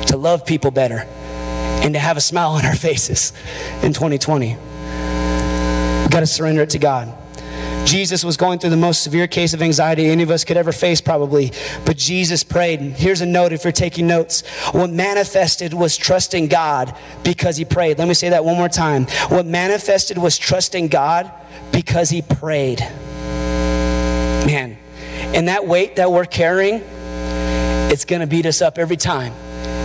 To 0.08 0.18
love 0.18 0.46
people 0.46 0.72
better 0.72 1.06
and 1.82 1.94
to 1.94 2.00
have 2.00 2.18
a 2.18 2.22
smile 2.22 2.52
on 2.52 2.66
our 2.66 2.76
faces 2.88 3.34
in 3.82 3.94
2020. 3.94 4.50
We've 4.50 6.12
got 6.12 6.22
to 6.22 6.28
surrender 6.28 6.62
it 6.64 6.72
to 6.72 6.80
God. 6.80 7.16
Jesus 7.86 8.24
was 8.24 8.38
going 8.38 8.60
through 8.60 8.70
the 8.70 8.78
most 8.78 9.04
severe 9.04 9.28
case 9.28 9.54
of 9.54 9.62
anxiety 9.62 10.08
any 10.08 10.24
of 10.24 10.30
us 10.30 10.44
could 10.44 10.58
ever 10.58 10.72
face, 10.72 11.02
probably. 11.02 11.52
But 11.86 11.98
Jesus 11.98 12.44
prayed. 12.44 12.80
Here's 12.80 13.22
a 13.22 13.26
note 13.26 13.52
if 13.52 13.64
you're 13.64 13.74
taking 13.74 14.08
notes. 14.08 14.48
What 14.72 14.90
manifested 14.90 15.74
was 15.74 15.98
trusting 15.98 16.48
God 16.48 16.96
because 17.24 17.58
he 17.58 17.66
prayed. 17.66 17.98
Let 17.98 18.08
me 18.08 18.14
say 18.14 18.30
that 18.30 18.46
one 18.46 18.58
more 18.58 18.70
time. 18.70 19.06
What 19.30 19.46
manifested 19.46 20.18
was 20.18 20.38
trusting 20.38 20.90
God 20.90 21.32
because 21.72 22.10
he 22.10 22.22
prayed. 22.22 22.80
Man, 24.46 24.78
and 25.34 25.48
that 25.48 25.66
weight 25.68 25.96
that 25.98 26.12
we're 26.12 26.26
carrying, 26.26 26.82
it's 27.92 28.06
going 28.06 28.22
to 28.22 28.28
beat 28.28 28.46
us 28.46 28.62
up 28.62 28.78
every 28.78 28.98
time. 28.98 29.34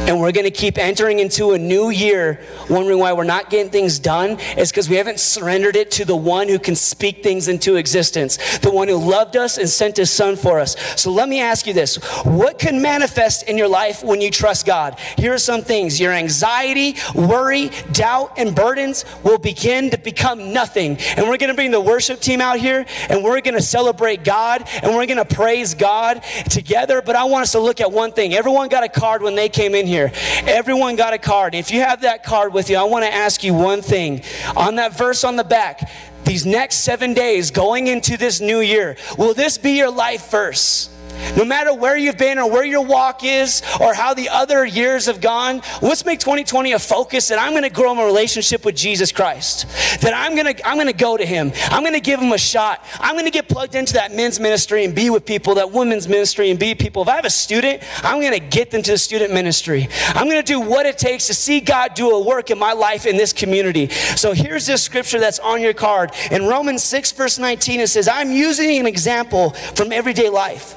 And 0.06 0.20
we're 0.20 0.32
going 0.32 0.44
to 0.44 0.50
keep 0.50 0.76
entering 0.76 1.18
into 1.18 1.52
a 1.52 1.58
new 1.58 1.88
year 1.88 2.38
wondering 2.68 2.98
why 2.98 3.10
we're 3.14 3.24
not 3.24 3.48
getting 3.48 3.70
things 3.70 3.98
done 3.98 4.38
is 4.58 4.70
because 4.70 4.86
we 4.86 4.96
haven't 4.96 5.18
surrendered 5.18 5.76
it 5.76 5.90
to 5.90 6.04
the 6.04 6.14
one 6.14 6.46
who 6.46 6.58
can 6.58 6.76
speak 6.76 7.22
things 7.22 7.48
into 7.48 7.76
existence, 7.76 8.58
the 8.58 8.70
one 8.70 8.86
who 8.86 8.96
loved 8.96 9.34
us 9.34 9.56
and 9.56 9.66
sent 9.66 9.96
his 9.96 10.10
son 10.10 10.36
for 10.36 10.60
us. 10.60 10.76
So 11.00 11.10
let 11.10 11.26
me 11.26 11.40
ask 11.40 11.66
you 11.66 11.72
this 11.72 11.96
what 12.24 12.58
can 12.58 12.82
manifest 12.82 13.48
in 13.48 13.56
your 13.56 13.68
life 13.68 14.04
when 14.04 14.20
you 14.20 14.30
trust 14.30 14.66
God? 14.66 14.98
Here 15.16 15.32
are 15.32 15.38
some 15.38 15.62
things 15.62 15.98
your 15.98 16.12
anxiety, 16.12 16.96
worry, 17.14 17.70
doubt, 17.92 18.34
and 18.36 18.54
burdens 18.54 19.06
will 19.22 19.38
begin 19.38 19.88
to 19.88 19.96
become 19.96 20.52
nothing. 20.52 20.98
And 21.16 21.26
we're 21.28 21.38
going 21.38 21.48
to 21.48 21.54
bring 21.54 21.70
the 21.70 21.80
worship 21.80 22.20
team 22.20 22.42
out 22.42 22.58
here 22.58 22.84
and 23.08 23.24
we're 23.24 23.40
going 23.40 23.54
to 23.54 23.62
celebrate 23.62 24.22
God 24.22 24.68
and 24.82 24.94
we're 24.94 25.06
going 25.06 25.16
to 25.16 25.24
praise 25.24 25.72
God 25.74 26.22
together. 26.50 27.00
But 27.00 27.16
I 27.16 27.24
want 27.24 27.44
us 27.44 27.52
to 27.52 27.60
look 27.60 27.80
at 27.80 27.90
one 27.90 28.12
thing. 28.12 28.34
Everyone 28.34 28.68
got 28.68 28.84
a 28.84 28.88
card 28.88 29.22
when 29.22 29.34
they 29.34 29.48
came 29.48 29.74
in 29.74 29.86
here 29.86 29.93
here. 29.94 30.11
Everyone 30.46 30.96
got 30.96 31.12
a 31.12 31.18
card. 31.18 31.54
If 31.54 31.70
you 31.70 31.80
have 31.80 32.00
that 32.00 32.24
card 32.24 32.52
with 32.52 32.68
you, 32.68 32.76
I 32.76 32.83
want 32.83 33.04
to 33.04 33.14
ask 33.14 33.44
you 33.44 33.54
one 33.54 33.80
thing. 33.80 34.22
On 34.57 34.74
that 34.76 34.96
verse 34.98 35.22
on 35.22 35.37
the 35.37 35.44
back, 35.44 35.88
these 36.24 36.44
next 36.44 36.78
seven 36.78 37.14
days 37.14 37.50
going 37.52 37.87
into 37.87 38.16
this 38.16 38.40
new 38.40 38.61
year, 38.61 38.96
will 39.16 39.35
this 39.35 39.57
be 39.57 39.76
your 39.76 39.90
life 39.90 40.30
verse? 40.30 40.90
No 41.37 41.44
matter 41.44 41.74
where 41.74 41.96
you've 41.96 42.18
been 42.18 42.38
or 42.38 42.50
where 42.50 42.64
your 42.64 42.85
walk 42.85 43.24
is 43.24 43.62
or 43.81 43.94
how 43.94 44.14
the 44.14 44.29
other 44.29 44.64
years 44.64 45.07
have 45.07 45.20
gone, 45.20 45.62
let's 45.83 46.05
make 46.05 46.20
2020 46.20 46.72
a 46.72 46.79
focus 46.79 47.29
that 47.29 47.38
I'm 47.38 47.53
going 47.53 47.64
to 47.64 47.70
grow 47.70 47.94
my 47.94 48.05
relationship 48.05 48.64
with 48.64 48.77
Jesus 48.77 49.11
Christ. 49.12 49.66
That 50.00 50.12
I'm 50.14 50.35
going 50.37 50.55
to 50.55 50.66
I'm 50.66 50.77
going 50.77 50.87
to 50.87 50.92
go 50.92 51.16
to 51.16 51.27
him. 51.27 51.53
I'm 51.66 51.83
going 51.83 51.94
to 51.94 52.00
give 52.00 52.20
him 52.20 52.33
a 52.33 52.38
shot. 52.38 52.85
I'm 53.00 53.14
going 53.14 53.24
to 53.24 53.31
get 53.31 53.48
plugged 53.48 53.74
into 53.74 53.94
that 53.94 54.14
men's 54.14 54.38
ministry 54.38 54.85
and 54.85 54.94
be 54.94 55.11
with 55.11 55.27
people, 55.27 55.57
that 55.57 55.72
women's 55.72 56.09
ministry 56.09 56.50
and 56.50 56.59
be 56.59 56.74
people. 56.74 57.03
If 57.03 57.09
I 57.09 57.16
have 57.16 57.24
a 57.24 57.31
student, 57.31 57.83
I'm 58.03 58.20
going 58.20 58.33
to 58.33 58.40
get 58.40 58.70
them 58.70 58.83
to 58.83 58.92
the 58.92 58.98
student 58.98 59.33
ministry. 59.33 59.88
I'm 60.09 60.29
going 60.29 60.42
to 60.42 60.46
do 60.46 60.61
what 60.61 60.87
it 60.87 60.98
takes 60.98 61.27
to 61.27 61.35
see 61.35 61.61
God 61.61 61.94
do 61.94 62.11
a 62.11 62.20
work 62.20 62.50
in 62.50 62.59
my 62.59 62.72
life 62.72 63.07
in 63.07 63.16
this 63.16 63.33
community. 63.33 63.88
So 63.88 64.33
here's 64.33 64.66
this 64.66 64.83
scripture 64.83 65.18
that's 65.18 65.38
on 65.38 65.61
your 65.61 65.74
card. 65.74 66.12
In 66.31 66.46
Romans 66.46 66.83
6 66.83 67.12
verse 67.12 67.38
19 67.38 67.81
it 67.81 67.88
says, 67.88 68.09
"I'm 68.09 68.31
using 68.31 68.79
an 68.79 68.87
example 68.87 69.50
from 69.74 69.92
everyday 69.92 70.29
life." 70.29 70.77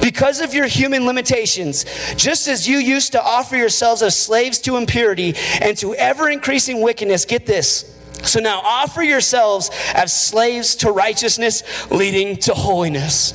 Because 0.00 0.40
of 0.40 0.54
your 0.54 0.66
human 0.66 1.06
limitations, 1.06 1.84
just 2.14 2.48
as 2.48 2.68
you 2.68 2.78
used 2.78 3.12
to 3.12 3.22
offer 3.22 3.56
yourselves 3.56 4.02
as 4.02 4.18
slaves 4.18 4.58
to 4.60 4.76
impurity 4.76 5.34
and 5.60 5.76
to 5.78 5.94
ever 5.94 6.28
increasing 6.28 6.80
wickedness, 6.80 7.24
get 7.24 7.46
this. 7.46 7.92
So 8.22 8.40
now 8.40 8.60
offer 8.64 9.02
yourselves 9.02 9.70
as 9.94 10.12
slaves 10.12 10.76
to 10.76 10.90
righteousness, 10.90 11.62
leading 11.90 12.36
to 12.38 12.54
holiness. 12.54 13.32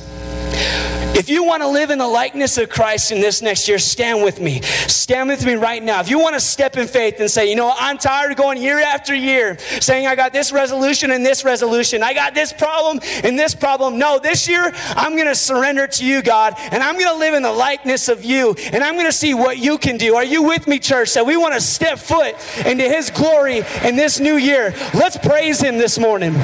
If 1.14 1.28
you 1.28 1.44
want 1.44 1.62
to 1.62 1.68
live 1.68 1.90
in 1.90 1.98
the 1.98 2.08
likeness 2.08 2.58
of 2.58 2.68
Christ 2.68 3.12
in 3.12 3.20
this 3.20 3.42
next 3.42 3.68
year, 3.68 3.78
stand 3.78 4.24
with 4.24 4.40
me. 4.40 4.62
Stand 4.62 5.28
with 5.28 5.44
me 5.44 5.54
right 5.54 5.82
now. 5.82 6.00
If 6.00 6.08
you 6.08 6.18
want 6.18 6.34
to 6.34 6.40
step 6.40 6.76
in 6.76 6.88
faith 6.88 7.20
and 7.20 7.30
say, 7.30 7.48
you 7.50 7.54
know, 7.54 7.72
I'm 7.76 7.98
tired 7.98 8.32
of 8.32 8.38
going 8.38 8.60
year 8.60 8.80
after 8.80 9.14
year 9.14 9.58
saying, 9.58 10.06
I 10.06 10.16
got 10.16 10.32
this 10.32 10.52
resolution 10.52 11.10
and 11.10 11.24
this 11.24 11.44
resolution, 11.44 12.02
I 12.02 12.14
got 12.14 12.34
this 12.34 12.52
problem 12.52 13.00
and 13.22 13.38
this 13.38 13.54
problem. 13.54 13.98
No, 13.98 14.18
this 14.18 14.48
year 14.48 14.72
I'm 14.96 15.14
going 15.14 15.28
to 15.28 15.34
surrender 15.34 15.86
to 15.86 16.04
you, 16.04 16.22
God, 16.22 16.54
and 16.56 16.82
I'm 16.82 16.94
going 16.94 17.12
to 17.12 17.18
live 17.18 17.34
in 17.34 17.42
the 17.42 17.52
likeness 17.52 18.08
of 18.08 18.24
you, 18.24 18.54
and 18.72 18.82
I'm 18.82 18.94
going 18.94 19.06
to 19.06 19.12
see 19.12 19.34
what 19.34 19.58
you 19.58 19.78
can 19.78 19.98
do. 19.98 20.16
Are 20.16 20.24
you 20.24 20.42
with 20.42 20.66
me, 20.66 20.78
church? 20.78 21.14
That 21.14 21.26
we 21.26 21.36
want 21.36 21.54
to 21.54 21.60
step 21.60 21.98
foot 21.98 22.34
into 22.66 22.84
His 22.84 23.10
glory 23.10 23.62
in 23.84 23.96
this 23.96 24.18
new 24.18 24.36
year. 24.36 24.74
Let's 24.94 25.18
praise 25.18 25.60
Him 25.60 25.78
this 25.78 25.98
morning. 25.98 26.34